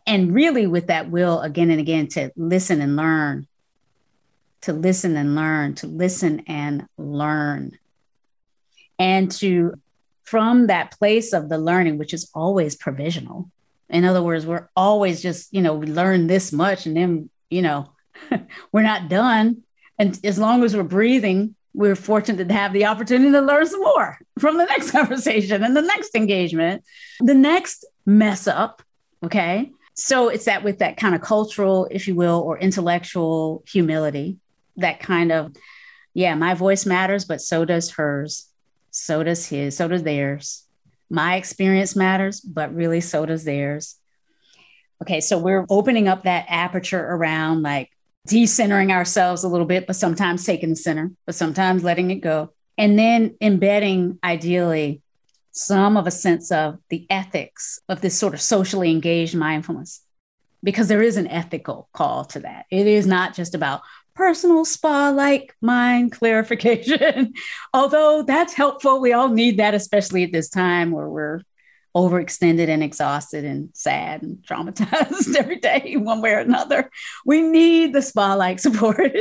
And 0.08 0.34
really, 0.34 0.65
with 0.65 0.88
that 0.88 1.12
will 1.12 1.41
again 1.41 1.69
and 1.69 1.80
again 1.80 2.08
to 2.10 2.32
listen 2.36 2.82
and 2.82 2.95
learn 2.95 3.47
to 4.62 4.74
listen 4.74 5.15
and 5.17 5.36
learn, 5.36 5.76
to 5.76 5.88
listen 5.88 6.43
and 6.47 6.86
learn. 6.97 7.78
And 9.00 9.32
to, 9.34 9.74
from 10.24 10.67
that 10.67 10.97
place 10.97 11.34
of 11.34 11.50
the 11.50 11.58
learning, 11.58 11.97
which 11.97 12.13
is 12.13 12.30
always 12.34 12.76
provisional. 12.76 13.50
In 13.89 14.06
other 14.06 14.21
words, 14.21 14.45
we're 14.45 14.69
always 14.76 15.21
just, 15.21 15.54
you 15.54 15.62
know, 15.62 15.74
we 15.74 15.88
learn 15.88 16.28
this 16.28 16.52
much 16.52 16.86
and 16.86 16.95
then, 16.95 17.30
you 17.50 17.62
know, 17.62 17.91
we're 18.71 18.84
not 18.84 19.10
done. 19.10 19.63
And 19.97 20.17
as 20.24 20.39
long 20.39 20.63
as 20.63 20.76
we're 20.76 20.84
breathing, 20.84 21.56
we're 21.74 21.95
fortunate 21.95 22.47
to 22.47 22.54
have 22.54 22.74
the 22.74 22.86
opportunity 22.86 23.32
to 23.32 23.41
learn 23.41 23.65
some 23.65 23.82
more 23.82 24.19
from 24.39 24.58
the 24.58 24.65
next 24.65 24.91
conversation 24.91 25.63
and 25.63 25.76
the 25.76 25.82
next 25.82 26.15
engagement, 26.15 26.84
the 27.19 27.34
next 27.34 27.86
mess 28.06 28.47
up. 28.47 28.82
Okay. 29.24 29.71
So 29.93 30.30
it's 30.30 30.45
that 30.45 30.63
with 30.63 30.80
that 30.80 30.97
kind 30.97 31.15
of 31.15 31.21
cultural, 31.21 31.88
if 31.91 32.08
you 32.08 32.15
will, 32.15 32.39
or 32.39 32.58
intellectual 32.58 33.63
humility 33.67 34.38
that 34.77 34.99
kind 34.99 35.31
of 35.31 35.55
yeah, 36.13 36.36
my 36.36 36.53
voice 36.53 36.86
matters, 36.86 37.25
but 37.25 37.41
so 37.41 37.65
does 37.65 37.91
hers. 37.91 38.47
So 38.91 39.23
does 39.23 39.47
his, 39.47 39.77
so 39.77 39.88
does 39.88 40.03
theirs. 40.03 40.65
My 41.10 41.36
experience 41.36 41.95
matters, 41.95 42.41
but 42.41 42.73
really 42.75 43.01
so 43.01 43.25
does 43.25 43.45
theirs. 43.45 43.95
Okay, 45.01 45.21
so 45.21 45.38
we're 45.38 45.65
opening 45.69 46.07
up 46.07 46.23
that 46.23 46.45
aperture 46.49 46.99
around 47.01 47.63
like 47.63 47.89
decentering 48.27 48.91
ourselves 48.91 49.43
a 49.43 49.47
little 49.47 49.65
bit, 49.65 49.88
but 49.88 49.95
sometimes 49.95 50.45
taking 50.45 50.69
the 50.69 50.75
center, 50.75 51.12
but 51.25 51.36
sometimes 51.36 51.84
letting 51.84 52.12
it 52.12 52.15
go. 52.15 52.53
And 52.77 52.99
then 52.99 53.36
embedding 53.41 54.19
ideally 54.23 55.01
some 55.51 55.97
of 55.97 56.07
a 56.07 56.12
sense 56.12 56.51
of 56.51 56.77
the 56.89 57.07
ethics 57.10 57.79
of 57.89 58.01
this 58.01 58.17
sort 58.17 58.34
of 58.34 58.41
socially 58.41 58.91
engaged 58.91 59.36
mindfulness, 59.36 60.01
because 60.63 60.88
there 60.88 61.01
is 61.01 61.17
an 61.17 61.27
ethical 61.27 61.89
call 61.93 62.25
to 62.25 62.41
that. 62.41 62.65
It 62.69 62.88
is 62.88 63.07
not 63.07 63.34
just 63.34 63.55
about 63.55 63.81
personal 64.21 64.63
spa 64.63 65.10
like 65.10 65.55
mind 65.62 66.12
clarification. 66.12 67.34
Although 67.73 68.21
that's 68.21 68.53
helpful, 68.53 69.01
we 69.01 69.13
all 69.13 69.29
need 69.29 69.57
that, 69.57 69.73
especially 69.73 70.23
at 70.23 70.31
this 70.31 70.47
time 70.47 70.91
where 70.91 71.10
we're 71.10 71.41
overextended 71.95 72.67
and 72.69 72.84
exhausted 72.84 73.43
and 73.43 73.69
sad 73.73 74.21
and 74.21 74.38
traumatized 74.43 75.36
every 75.39 75.55
day, 75.55 75.95
one 75.97 76.21
way 76.21 76.34
or 76.34 76.38
another. 76.38 76.91
We 77.25 77.41
need 77.41 77.93
the 77.93 78.03
spa 78.03 78.36
like 78.36 78.60
support. 78.67 79.12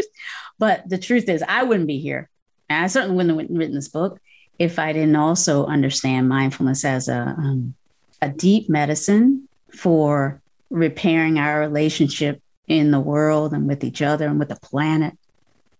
but 0.59 0.87
the 0.87 0.99
truth 0.99 1.31
is, 1.31 1.43
I 1.49 1.63
wouldn't 1.63 1.89
be 1.89 1.99
here. 1.99 2.29
I 2.69 2.87
certainly 2.89 3.17
wouldn't 3.17 3.49
have 3.49 3.59
written 3.59 3.75
this 3.75 3.89
book 3.89 4.21
if 4.59 4.79
I 4.79 4.93
didn't 4.93 5.17
also 5.17 5.65
understand 5.65 6.29
mindfulness 6.29 6.85
as 6.85 7.09
a, 7.09 7.21
um, 7.39 7.75
a 8.21 8.29
deep 8.29 8.69
medicine 8.69 9.49
for 9.75 10.43
repairing 10.69 11.39
our 11.39 11.59
relationship 11.59 12.43
in 12.71 12.93
the 12.93 13.01
world 13.01 13.53
and 13.53 13.67
with 13.67 13.83
each 13.83 14.01
other 14.01 14.29
and 14.29 14.39
with 14.39 14.49
the 14.49 14.57
planet, 14.57 15.19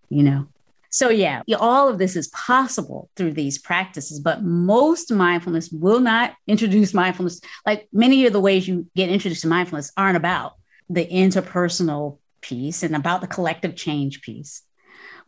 you 0.09 0.25
know. 0.25 0.49
So, 0.91 1.09
yeah, 1.09 1.43
all 1.61 1.89
of 1.89 1.99
this 1.99 2.17
is 2.17 2.27
possible 2.29 3.09
through 3.15 3.35
these 3.35 3.59
practices, 3.59 4.19
but 4.19 4.43
most 4.43 5.13
mindfulness 5.13 5.71
will 5.71 6.01
not 6.01 6.35
introduce 6.49 6.93
mindfulness. 6.93 7.41
Like 7.65 7.89
many 7.93 8.27
of 8.27 8.33
the 8.33 8.41
ways 8.41 8.67
you 8.67 8.91
get 8.97 9.09
introduced 9.09 9.43
to 9.43 9.49
mindfulness 9.49 9.93
aren't 9.97 10.17
about 10.17 10.55
the 10.89 11.07
interpersonal 11.07 12.19
piece 12.41 12.83
and 12.83 12.97
about 12.97 13.21
the 13.21 13.29
collective 13.29 13.77
change 13.77 14.21
piece. 14.21 14.63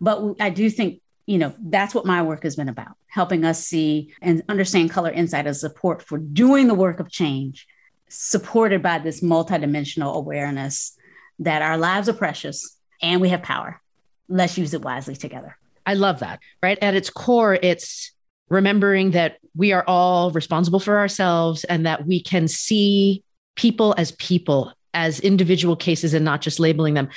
But 0.00 0.34
I 0.40 0.50
do 0.50 0.68
think, 0.68 1.00
you 1.26 1.38
know, 1.38 1.54
that's 1.60 1.94
what 1.94 2.06
my 2.06 2.22
work 2.22 2.42
has 2.42 2.56
been 2.56 2.68
about 2.68 2.96
helping 3.06 3.44
us 3.44 3.64
see 3.64 4.12
and 4.20 4.42
understand 4.48 4.90
color 4.90 5.10
insight 5.10 5.46
as 5.46 5.60
support 5.60 6.02
for 6.02 6.18
doing 6.18 6.66
the 6.66 6.74
work 6.74 6.98
of 6.98 7.08
change, 7.08 7.68
supported 8.08 8.82
by 8.82 8.98
this 8.98 9.20
multidimensional 9.20 10.16
awareness 10.16 10.96
that 11.44 11.62
our 11.62 11.78
lives 11.78 12.08
are 12.08 12.14
precious 12.14 12.76
and 13.00 13.20
we 13.20 13.28
have 13.30 13.42
power. 13.42 13.80
Let's 14.28 14.56
use 14.56 14.74
it 14.74 14.82
wisely 14.82 15.16
together. 15.16 15.56
I 15.84 15.94
love 15.94 16.20
that. 16.20 16.40
Right. 16.62 16.78
At 16.80 16.94
its 16.94 17.10
core, 17.10 17.58
it's 17.60 18.12
remembering 18.48 19.12
that 19.12 19.38
we 19.56 19.72
are 19.72 19.84
all 19.86 20.30
responsible 20.30 20.80
for 20.80 20.98
ourselves 20.98 21.64
and 21.64 21.86
that 21.86 22.06
we 22.06 22.22
can 22.22 22.48
see 22.48 23.22
people 23.56 23.94
as 23.98 24.12
people, 24.12 24.72
as 24.94 25.20
individual 25.20 25.76
cases, 25.76 26.14
and 26.14 26.24
not 26.24 26.40
just 26.40 26.60
labeling 26.60 26.94
them. 26.94 27.08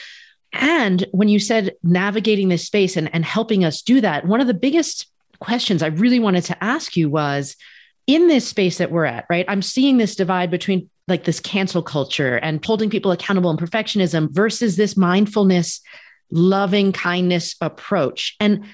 And 0.53 1.05
when 1.11 1.27
you 1.27 1.39
said 1.39 1.73
navigating 1.83 2.49
this 2.49 2.65
space 2.65 2.95
and, 2.95 3.13
and 3.13 3.25
helping 3.25 3.65
us 3.65 3.81
do 3.81 4.01
that, 4.01 4.25
one 4.25 4.41
of 4.41 4.47
the 4.47 4.53
biggest 4.53 5.07
questions 5.39 5.83
I 5.83 5.88
really 5.88 6.19
wanted 6.19 6.45
to 6.45 6.63
ask 6.63 6.95
you 6.95 7.09
was 7.09 7.55
in 8.07 8.27
this 8.27 8.47
space 8.47 8.77
that 8.77 8.91
we're 8.91 9.05
at, 9.05 9.25
right? 9.29 9.45
I'm 9.47 9.61
seeing 9.61 9.97
this 9.97 10.15
divide 10.15 10.51
between 10.51 10.89
like 11.07 11.23
this 11.23 11.39
cancel 11.39 11.83
culture 11.83 12.37
and 12.37 12.63
holding 12.65 12.89
people 12.89 13.11
accountable 13.11 13.49
and 13.49 13.59
perfectionism 13.59 14.29
versus 14.31 14.75
this 14.75 14.97
mindfulness, 14.97 15.81
loving 16.31 16.91
kindness 16.91 17.55
approach. 17.61 18.35
And 18.39 18.65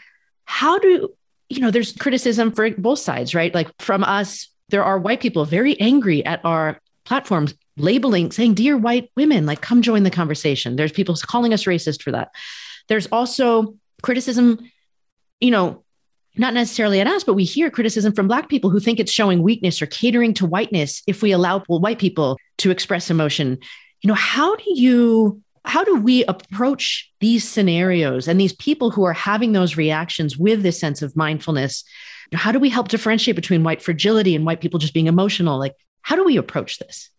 how 0.45 0.79
do, 0.79 1.09
you 1.49 1.59
know, 1.59 1.71
there's 1.71 1.93
criticism 1.93 2.51
for 2.51 2.69
both 2.71 2.99
sides, 2.99 3.35
right? 3.35 3.53
Like 3.53 3.67
from 3.79 4.03
us, 4.03 4.49
there 4.69 4.83
are 4.83 4.97
white 4.97 5.19
people 5.19 5.43
very 5.43 5.79
angry 5.79 6.25
at 6.25 6.43
our 6.45 6.79
platforms 7.03 7.53
labeling, 7.77 8.31
saying, 8.31 8.53
Dear 8.53 8.77
white 8.77 9.11
women, 9.17 9.45
like 9.45 9.61
come 9.61 9.81
join 9.81 10.03
the 10.03 10.11
conversation. 10.11 10.75
There's 10.77 10.91
people 10.91 11.15
calling 11.15 11.53
us 11.53 11.65
racist 11.65 12.01
for 12.01 12.11
that. 12.11 12.29
There's 12.87 13.07
also 13.07 13.75
criticism, 14.01 14.59
you 15.39 15.51
know, 15.51 15.83
not 16.37 16.53
necessarily 16.53 16.99
at 16.99 17.07
us, 17.07 17.23
but 17.23 17.33
we 17.33 17.43
hear 17.43 17.69
criticism 17.69 18.13
from 18.13 18.27
Black 18.27 18.49
people 18.49 18.69
who 18.69 18.79
think 18.79 18.99
it's 18.99 19.11
showing 19.11 19.43
weakness 19.43 19.81
or 19.81 19.85
catering 19.85 20.33
to 20.35 20.45
whiteness 20.45 21.03
if 21.07 21.21
we 21.21 21.31
allow 21.31 21.59
white 21.67 21.99
people 21.99 22.37
to 22.59 22.71
express 22.71 23.09
emotion. 23.09 23.57
You 24.01 24.07
know, 24.07 24.13
how 24.13 24.55
do 24.55 24.63
you, 24.67 25.41
how 25.65 25.83
do 25.83 25.95
we 25.95 26.23
approach 26.25 27.11
these 27.19 27.47
scenarios 27.47 28.27
and 28.27 28.39
these 28.39 28.53
people 28.53 28.91
who 28.91 29.03
are 29.03 29.13
having 29.13 29.51
those 29.51 29.77
reactions 29.77 30.37
with 30.37 30.63
this 30.63 30.79
sense 30.79 31.01
of 31.01 31.15
mindfulness? 31.15 31.83
How 32.33 32.51
do 32.51 32.59
we 32.59 32.69
help 32.69 32.87
differentiate 32.87 33.35
between 33.35 33.63
white 33.63 33.81
fragility 33.81 34.35
and 34.35 34.45
white 34.45 34.61
people 34.61 34.79
just 34.79 34.93
being 34.93 35.07
emotional? 35.07 35.59
Like, 35.59 35.75
how 36.01 36.15
do 36.15 36.23
we 36.23 36.37
approach 36.37 36.79
this? 36.79 37.09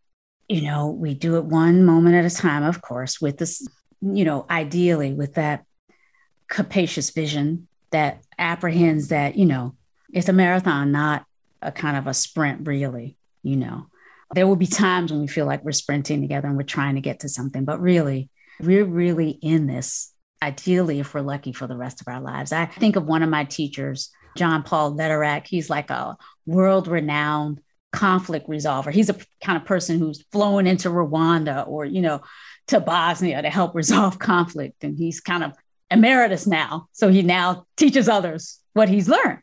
You 0.48 0.62
know, 0.62 0.88
we 0.88 1.14
do 1.14 1.36
it 1.36 1.44
one 1.44 1.84
moment 1.84 2.16
at 2.16 2.24
a 2.24 2.34
time, 2.34 2.62
of 2.62 2.80
course, 2.80 3.20
with 3.20 3.38
this, 3.38 3.66
you 4.00 4.24
know, 4.24 4.46
ideally 4.50 5.12
with 5.12 5.34
that 5.34 5.64
capacious 6.48 7.10
vision 7.10 7.68
that 7.90 8.22
apprehends 8.42 9.08
that, 9.08 9.36
you 9.36 9.46
know, 9.46 9.76
it's 10.12 10.28
a 10.28 10.32
marathon, 10.32 10.92
not 10.92 11.24
a 11.62 11.72
kind 11.72 11.96
of 11.96 12.06
a 12.06 12.14
sprint, 12.14 12.66
really, 12.66 13.16
you 13.42 13.56
know. 13.56 13.86
There 14.34 14.46
will 14.46 14.56
be 14.56 14.66
times 14.66 15.12
when 15.12 15.20
we 15.20 15.26
feel 15.26 15.46
like 15.46 15.64
we're 15.64 15.72
sprinting 15.72 16.20
together 16.20 16.48
and 16.48 16.56
we're 16.56 16.64
trying 16.64 16.96
to 16.96 17.00
get 17.00 17.20
to 17.20 17.28
something, 17.28 17.64
but 17.64 17.80
really, 17.80 18.30
we're 18.60 18.84
really 18.84 19.30
in 19.30 19.66
this, 19.66 20.12
ideally, 20.42 21.00
if 21.00 21.14
we're 21.14 21.20
lucky 21.20 21.52
for 21.52 21.66
the 21.66 21.76
rest 21.76 22.00
of 22.00 22.08
our 22.08 22.20
lives. 22.20 22.52
I 22.52 22.66
think 22.66 22.96
of 22.96 23.06
one 23.06 23.22
of 23.22 23.30
my 23.30 23.44
teachers, 23.44 24.10
John 24.36 24.62
Paul 24.62 24.96
Lederach. 24.96 25.46
He's 25.46 25.70
like 25.70 25.90
a 25.90 26.16
world 26.46 26.88
renowned 26.88 27.60
conflict 27.92 28.48
resolver. 28.48 28.92
He's 28.92 29.10
a 29.10 29.16
kind 29.42 29.56
of 29.56 29.64
person 29.64 29.98
who's 29.98 30.24
flown 30.32 30.66
into 30.66 30.88
Rwanda 30.88 31.66
or, 31.68 31.84
you 31.84 32.00
know, 32.00 32.22
to 32.68 32.80
Bosnia 32.80 33.42
to 33.42 33.50
help 33.50 33.74
resolve 33.74 34.18
conflict. 34.18 34.82
And 34.84 34.96
he's 34.96 35.20
kind 35.20 35.44
of 35.44 35.52
emeritus 35.92 36.46
now. 36.46 36.88
So 36.92 37.08
he 37.08 37.22
now 37.22 37.66
teaches 37.76 38.08
others 38.08 38.58
what 38.72 38.88
he's 38.88 39.08
learned. 39.08 39.40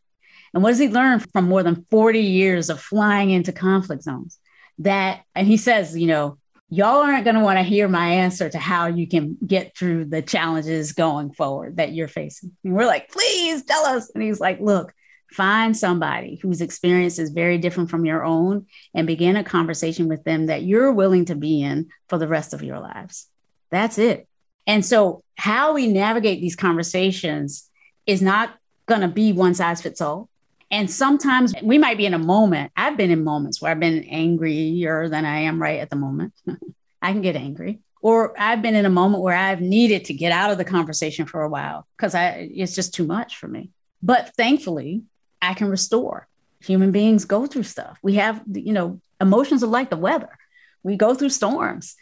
And 0.53 0.63
what 0.63 0.69
does 0.69 0.79
he 0.79 0.89
learn 0.89 1.19
from 1.19 1.45
more 1.45 1.63
than 1.63 1.85
40 1.91 2.19
years 2.19 2.69
of 2.69 2.79
flying 2.79 3.29
into 3.29 3.51
conflict 3.51 4.03
zones? 4.03 4.39
That, 4.79 5.21
and 5.35 5.45
he 5.45 5.57
says, 5.57 5.97
you 5.97 6.07
know, 6.07 6.37
y'all 6.69 7.01
aren't 7.01 7.23
going 7.23 7.35
to 7.35 7.43
want 7.43 7.57
to 7.57 7.63
hear 7.63 7.87
my 7.87 8.09
answer 8.09 8.49
to 8.49 8.57
how 8.57 8.87
you 8.87 9.07
can 9.07 9.37
get 9.45 9.75
through 9.75 10.05
the 10.05 10.21
challenges 10.21 10.93
going 10.93 11.33
forward 11.33 11.77
that 11.77 11.93
you're 11.93 12.07
facing. 12.07 12.51
And 12.63 12.73
we're 12.73 12.85
like, 12.85 13.11
please 13.11 13.63
tell 13.63 13.85
us. 13.85 14.09
And 14.13 14.23
he's 14.23 14.39
like, 14.39 14.59
look, 14.59 14.93
find 15.31 15.75
somebody 15.75 16.39
whose 16.41 16.61
experience 16.61 17.19
is 17.19 17.31
very 17.31 17.57
different 17.57 17.89
from 17.89 18.05
your 18.05 18.23
own 18.23 18.65
and 18.93 19.05
begin 19.05 19.35
a 19.35 19.43
conversation 19.43 20.07
with 20.07 20.23
them 20.23 20.47
that 20.47 20.63
you're 20.63 20.91
willing 20.91 21.25
to 21.25 21.35
be 21.35 21.61
in 21.61 21.89
for 22.07 22.17
the 22.17 22.27
rest 22.27 22.53
of 22.53 22.63
your 22.63 22.79
lives. 22.79 23.27
That's 23.69 23.97
it. 23.97 24.27
And 24.69 24.85
so, 24.85 25.23
how 25.35 25.73
we 25.73 25.87
navigate 25.87 26.41
these 26.41 26.55
conversations 26.55 27.67
is 28.05 28.21
not 28.21 28.55
going 28.85 29.01
to 29.01 29.07
be 29.07 29.33
one 29.33 29.55
size 29.55 29.81
fits 29.81 29.99
all. 29.99 30.29
And 30.69 30.91
sometimes 30.91 31.55
we 31.63 31.79
might 31.79 31.97
be 31.97 32.05
in 32.05 32.13
a 32.13 32.19
moment. 32.19 32.71
I've 32.77 32.95
been 32.95 33.09
in 33.09 33.23
moments 33.23 33.59
where 33.59 33.71
I've 33.71 33.79
been 33.79 34.03
angrier 34.03 35.09
than 35.09 35.25
I 35.25 35.39
am 35.39 35.59
right 35.59 35.79
at 35.79 35.89
the 35.89 35.95
moment. 35.95 36.33
I 37.01 37.11
can 37.11 37.23
get 37.23 37.35
angry. 37.35 37.79
Or 38.03 38.39
I've 38.39 38.61
been 38.61 38.75
in 38.75 38.85
a 38.85 38.91
moment 38.91 39.23
where 39.23 39.35
I've 39.35 39.59
needed 39.59 40.05
to 40.05 40.13
get 40.13 40.31
out 40.31 40.51
of 40.51 40.59
the 40.59 40.65
conversation 40.65 41.25
for 41.25 41.41
a 41.41 41.49
while 41.49 41.87
because 41.97 42.13
I 42.13 42.51
it's 42.53 42.75
just 42.75 42.93
too 42.93 43.07
much 43.07 43.37
for 43.37 43.47
me. 43.47 43.71
But 44.03 44.35
thankfully, 44.37 45.01
I 45.41 45.55
can 45.55 45.69
restore. 45.69 46.27
Human 46.61 46.91
beings 46.91 47.25
go 47.25 47.47
through 47.47 47.63
stuff. 47.63 47.97
We 48.03 48.15
have, 48.15 48.43
you 48.53 48.73
know, 48.73 49.01
emotions 49.19 49.63
are 49.63 49.67
like 49.67 49.89
the 49.89 49.97
weather. 49.97 50.37
We 50.83 50.95
go 50.95 51.15
through 51.15 51.29
storms. 51.29 51.95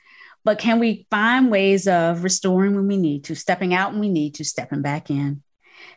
But 0.43 0.60
can 0.60 0.80
we 0.80 1.08
find 1.10 1.52
ways 1.52 1.88
of 1.88 2.23
restoring 2.23 2.76
when 2.76 2.88
we 2.88 2.97
need 2.97 3.26
to, 3.26 3.36
stepping 3.36 3.73
out 3.73 3.91
when 3.91 4.00
we 4.00 4.10
need 4.10 4.36
to, 4.36 4.45
stepping 4.45 4.82
back 4.82 5.10
in? 5.10 5.43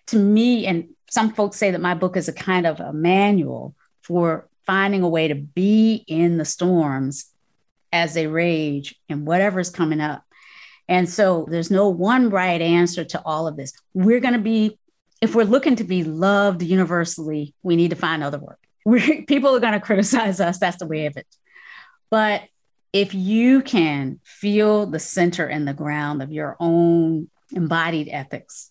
To 0.08 0.18
me, 0.18 0.66
and 0.66 0.88
some 1.10 1.32
folks 1.32 1.56
say 1.56 1.70
that 1.70 1.80
my 1.80 1.94
book 1.94 2.16
is 2.16 2.28
a 2.28 2.32
kind 2.32 2.66
of 2.66 2.80
a 2.80 2.92
manual 2.92 3.74
for 4.02 4.48
finding 4.66 5.02
a 5.02 5.08
way 5.08 5.28
to 5.28 5.34
be 5.34 6.04
in 6.06 6.36
the 6.38 6.44
storms 6.44 7.26
as 7.92 8.14
they 8.14 8.26
rage 8.26 8.94
and 9.08 9.26
whatever's 9.26 9.70
coming 9.70 10.00
up. 10.00 10.24
And 10.88 11.08
so 11.08 11.46
there's 11.48 11.70
no 11.70 11.88
one 11.88 12.30
right 12.30 12.60
answer 12.60 13.04
to 13.04 13.22
all 13.24 13.46
of 13.46 13.56
this. 13.56 13.72
We're 13.94 14.20
going 14.20 14.34
to 14.34 14.40
be, 14.40 14.78
if 15.20 15.34
we're 15.34 15.44
looking 15.44 15.76
to 15.76 15.84
be 15.84 16.02
loved 16.04 16.62
universally, 16.62 17.54
we 17.62 17.76
need 17.76 17.90
to 17.90 17.96
find 17.96 18.22
other 18.22 18.38
work. 18.38 18.58
We're, 18.84 19.22
people 19.26 19.54
are 19.54 19.60
going 19.60 19.74
to 19.74 19.80
criticize 19.80 20.40
us. 20.40 20.58
That's 20.58 20.78
the 20.78 20.86
way 20.86 21.04
of 21.04 21.16
it. 21.18 21.26
But 22.10 22.42
if 22.92 23.14
you 23.14 23.62
can 23.62 24.20
feel 24.24 24.86
the 24.86 24.98
center 24.98 25.46
and 25.46 25.66
the 25.66 25.74
ground 25.74 26.22
of 26.22 26.32
your 26.32 26.56
own 26.60 27.28
embodied 27.52 28.08
ethics 28.08 28.70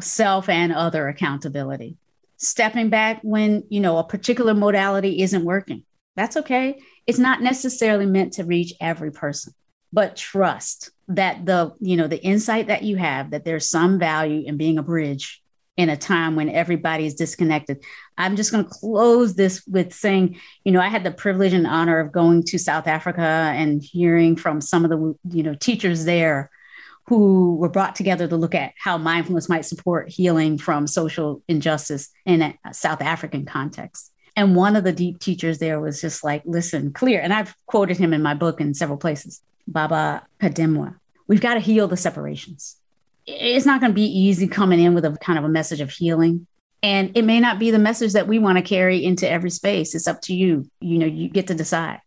self 0.00 0.48
and 0.48 0.72
other 0.72 1.08
accountability 1.08 1.96
stepping 2.36 2.90
back 2.90 3.20
when 3.22 3.64
you 3.68 3.80
know 3.80 3.98
a 3.98 4.04
particular 4.04 4.54
modality 4.54 5.22
isn't 5.22 5.44
working 5.44 5.84
that's 6.16 6.36
okay. 6.36 6.78
It's 7.06 7.18
not 7.18 7.40
necessarily 7.40 8.04
meant 8.06 8.34
to 8.34 8.44
reach 8.44 8.74
every 8.80 9.10
person 9.10 9.54
but 9.92 10.16
trust 10.16 10.90
that 11.08 11.44
the 11.44 11.72
you 11.80 11.96
know 11.96 12.06
the 12.06 12.22
insight 12.22 12.68
that 12.68 12.82
you 12.82 12.96
have 12.96 13.30
that 13.30 13.44
there's 13.44 13.68
some 13.68 13.98
value 13.98 14.42
in 14.46 14.56
being 14.56 14.78
a 14.78 14.82
bridge 14.82 15.42
in 15.80 15.88
a 15.88 15.96
time 15.96 16.36
when 16.36 16.50
everybody 16.50 17.06
is 17.06 17.14
disconnected. 17.14 17.82
I'm 18.18 18.36
just 18.36 18.52
going 18.52 18.64
to 18.64 18.70
close 18.70 19.34
this 19.34 19.64
with 19.66 19.94
saying, 19.94 20.38
you 20.62 20.72
know, 20.72 20.80
I 20.80 20.88
had 20.88 21.04
the 21.04 21.10
privilege 21.10 21.54
and 21.54 21.66
honor 21.66 22.00
of 22.00 22.12
going 22.12 22.42
to 22.44 22.58
South 22.58 22.86
Africa 22.86 23.22
and 23.22 23.82
hearing 23.82 24.36
from 24.36 24.60
some 24.60 24.84
of 24.84 24.90
the, 24.90 25.16
you 25.34 25.42
know, 25.42 25.54
teachers 25.54 26.04
there 26.04 26.50
who 27.06 27.56
were 27.56 27.70
brought 27.70 27.96
together 27.96 28.28
to 28.28 28.36
look 28.36 28.54
at 28.54 28.74
how 28.76 28.98
mindfulness 28.98 29.48
might 29.48 29.64
support 29.64 30.10
healing 30.10 30.58
from 30.58 30.86
social 30.86 31.42
injustice 31.48 32.10
in 32.26 32.42
a 32.42 32.74
South 32.74 33.00
African 33.00 33.46
context. 33.46 34.12
And 34.36 34.54
one 34.54 34.76
of 34.76 34.84
the 34.84 34.92
deep 34.92 35.18
teachers 35.18 35.60
there 35.60 35.80
was 35.80 36.02
just 36.02 36.22
like, 36.22 36.42
listen, 36.44 36.92
clear. 36.92 37.22
And 37.22 37.32
I've 37.32 37.54
quoted 37.64 37.96
him 37.96 38.12
in 38.12 38.20
my 38.20 38.34
book 38.34 38.60
in 38.60 38.74
several 38.74 38.98
places, 38.98 39.40
Baba 39.66 40.26
Kadimwa. 40.42 40.96
We've 41.26 41.40
got 41.40 41.54
to 41.54 41.60
heal 41.60 41.88
the 41.88 41.96
separations 41.96 42.76
it's 43.30 43.66
not 43.66 43.80
going 43.80 43.92
to 43.92 43.94
be 43.94 44.02
easy 44.02 44.46
coming 44.46 44.80
in 44.80 44.94
with 44.94 45.04
a 45.04 45.16
kind 45.18 45.38
of 45.38 45.44
a 45.44 45.48
message 45.48 45.80
of 45.80 45.90
healing. 45.90 46.46
And 46.82 47.16
it 47.16 47.24
may 47.24 47.40
not 47.40 47.58
be 47.58 47.70
the 47.70 47.78
message 47.78 48.14
that 48.14 48.26
we 48.26 48.38
want 48.38 48.58
to 48.58 48.62
carry 48.62 49.04
into 49.04 49.28
every 49.28 49.50
space. 49.50 49.94
It's 49.94 50.08
up 50.08 50.22
to 50.22 50.34
you. 50.34 50.68
You 50.80 50.98
know, 50.98 51.06
you 51.06 51.28
get 51.28 51.48
to 51.48 51.54
decide. 51.54 52.00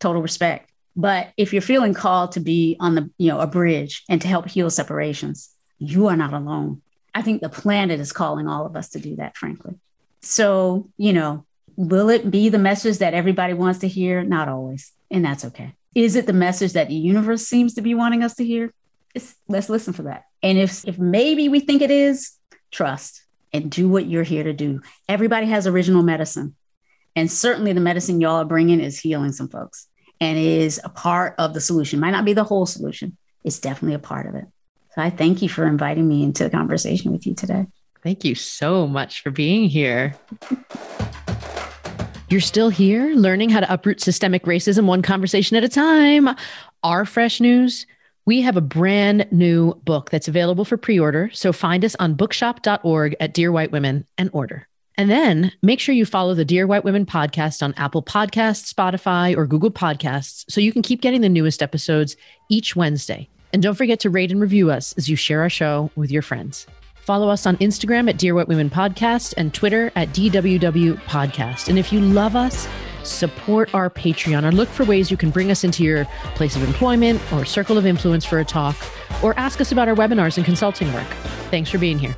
Total 0.00 0.22
respect. 0.22 0.70
But 0.96 1.32
if 1.36 1.52
you're 1.52 1.62
feeling 1.62 1.92
called 1.92 2.32
to 2.32 2.40
be 2.40 2.76
on 2.80 2.94
the, 2.94 3.10
you 3.18 3.28
know, 3.28 3.40
a 3.40 3.46
bridge 3.46 4.04
and 4.08 4.20
to 4.22 4.28
help 4.28 4.48
heal 4.48 4.70
separations, 4.70 5.50
you 5.78 6.06
are 6.06 6.16
not 6.16 6.32
alone. 6.32 6.82
I 7.14 7.22
think 7.22 7.42
the 7.42 7.48
planet 7.48 8.00
is 8.00 8.12
calling 8.12 8.48
all 8.48 8.64
of 8.66 8.76
us 8.76 8.90
to 8.90 9.00
do 9.00 9.16
that, 9.16 9.36
frankly. 9.36 9.74
So, 10.22 10.88
you 10.96 11.12
know, 11.12 11.44
will 11.76 12.08
it 12.08 12.30
be 12.30 12.48
the 12.48 12.58
message 12.58 12.98
that 12.98 13.14
everybody 13.14 13.54
wants 13.54 13.80
to 13.80 13.88
hear? 13.88 14.22
Not 14.22 14.48
always. 14.48 14.92
And 15.10 15.24
that's 15.24 15.44
okay. 15.44 15.74
Is 15.94 16.16
it 16.16 16.26
the 16.26 16.32
message 16.32 16.72
that 16.72 16.88
the 16.88 16.94
universe 16.94 17.46
seems 17.46 17.74
to 17.74 17.82
be 17.82 17.94
wanting 17.94 18.22
us 18.22 18.34
to 18.36 18.44
hear? 18.44 18.72
It's, 19.14 19.34
let's 19.48 19.68
listen 19.68 19.92
for 19.92 20.02
that. 20.04 20.24
And 20.44 20.58
if 20.58 20.86
if 20.86 20.98
maybe 20.98 21.48
we 21.48 21.58
think 21.58 21.82
it 21.82 21.90
is, 21.90 22.36
trust 22.70 23.24
and 23.52 23.70
do 23.70 23.88
what 23.88 24.06
you're 24.06 24.24
here 24.24 24.44
to 24.44 24.52
do. 24.52 24.82
Everybody 25.08 25.46
has 25.46 25.66
original 25.66 26.02
medicine. 26.02 26.54
And 27.16 27.30
certainly 27.30 27.72
the 27.72 27.80
medicine 27.80 28.20
y'all 28.20 28.42
are 28.42 28.44
bringing 28.44 28.80
is 28.80 29.00
healing 29.00 29.32
some 29.32 29.48
folks 29.48 29.88
and 30.20 30.36
is 30.36 30.80
a 30.84 30.88
part 30.88 31.34
of 31.38 31.54
the 31.54 31.60
solution. 31.60 31.98
Might 31.98 32.10
not 32.10 32.24
be 32.24 32.34
the 32.34 32.44
whole 32.44 32.66
solution. 32.66 33.16
It's 33.42 33.58
definitely 33.58 33.94
a 33.94 34.00
part 34.00 34.26
of 34.26 34.34
it. 34.34 34.44
So 34.94 35.02
I 35.02 35.10
thank 35.10 35.40
you 35.40 35.48
for 35.48 35.66
inviting 35.66 36.06
me 36.06 36.22
into 36.22 36.44
the 36.44 36.50
conversation 36.50 37.10
with 37.10 37.26
you 37.26 37.34
today. 37.34 37.66
Thank 38.02 38.24
you 38.24 38.34
so 38.34 38.86
much 38.86 39.22
for 39.22 39.30
being 39.30 39.68
here. 39.68 40.14
You're 42.28 42.40
still 42.40 42.68
here 42.68 43.14
learning 43.14 43.48
how 43.48 43.60
to 43.60 43.72
uproot 43.72 44.00
systemic 44.00 44.44
racism 44.44 44.84
one 44.84 45.00
conversation 45.00 45.56
at 45.56 45.64
a 45.64 45.68
time. 45.68 46.28
Our 46.82 47.06
fresh 47.06 47.40
news 47.40 47.86
we 48.26 48.40
have 48.42 48.56
a 48.56 48.62
brand 48.62 49.26
new 49.30 49.74
book 49.84 50.10
that's 50.10 50.28
available 50.28 50.64
for 50.64 50.76
pre 50.76 50.98
order. 50.98 51.30
So 51.32 51.52
find 51.52 51.84
us 51.84 51.94
on 51.96 52.14
bookshop.org 52.14 53.16
at 53.20 53.34
Dear 53.34 53.52
White 53.52 53.72
Women 53.72 54.06
and 54.16 54.30
order. 54.32 54.68
And 54.96 55.10
then 55.10 55.52
make 55.62 55.80
sure 55.80 55.94
you 55.94 56.06
follow 56.06 56.34
the 56.34 56.44
Dear 56.44 56.66
White 56.66 56.84
Women 56.84 57.04
podcast 57.04 57.62
on 57.62 57.74
Apple 57.76 58.02
Podcasts, 58.02 58.72
Spotify, 58.72 59.36
or 59.36 59.46
Google 59.46 59.72
Podcasts 59.72 60.44
so 60.48 60.60
you 60.60 60.72
can 60.72 60.82
keep 60.82 61.00
getting 61.00 61.20
the 61.20 61.28
newest 61.28 61.62
episodes 61.62 62.16
each 62.48 62.76
Wednesday. 62.76 63.28
And 63.52 63.62
don't 63.62 63.74
forget 63.74 64.00
to 64.00 64.10
rate 64.10 64.30
and 64.30 64.40
review 64.40 64.70
us 64.70 64.94
as 64.96 65.08
you 65.08 65.16
share 65.16 65.40
our 65.40 65.50
show 65.50 65.90
with 65.96 66.10
your 66.10 66.22
friends. 66.22 66.66
Follow 66.94 67.28
us 67.28 67.44
on 67.44 67.56
Instagram 67.58 68.08
at 68.08 68.18
Dear 68.18 68.34
White 68.34 68.48
Women 68.48 68.70
Podcast 68.70 69.34
and 69.36 69.52
Twitter 69.52 69.92
at 69.94 70.08
DWW 70.08 70.96
Podcast. 71.02 71.68
And 71.68 71.78
if 71.78 71.92
you 71.92 72.00
love 72.00 72.34
us, 72.34 72.66
support 73.06 73.74
our 73.74 73.90
Patreon 73.90 74.44
or 74.44 74.52
look 74.52 74.68
for 74.68 74.84
ways 74.84 75.10
you 75.10 75.16
can 75.16 75.30
bring 75.30 75.50
us 75.50 75.64
into 75.64 75.82
your 75.82 76.04
place 76.34 76.56
of 76.56 76.62
employment 76.62 77.20
or 77.32 77.44
circle 77.44 77.78
of 77.78 77.86
influence 77.86 78.24
for 78.24 78.38
a 78.38 78.44
talk 78.44 78.76
or 79.22 79.38
ask 79.38 79.60
us 79.60 79.72
about 79.72 79.88
our 79.88 79.94
webinars 79.94 80.36
and 80.36 80.44
consulting 80.44 80.92
work. 80.92 81.06
Thanks 81.50 81.70
for 81.70 81.78
being 81.78 81.98
here. 81.98 82.16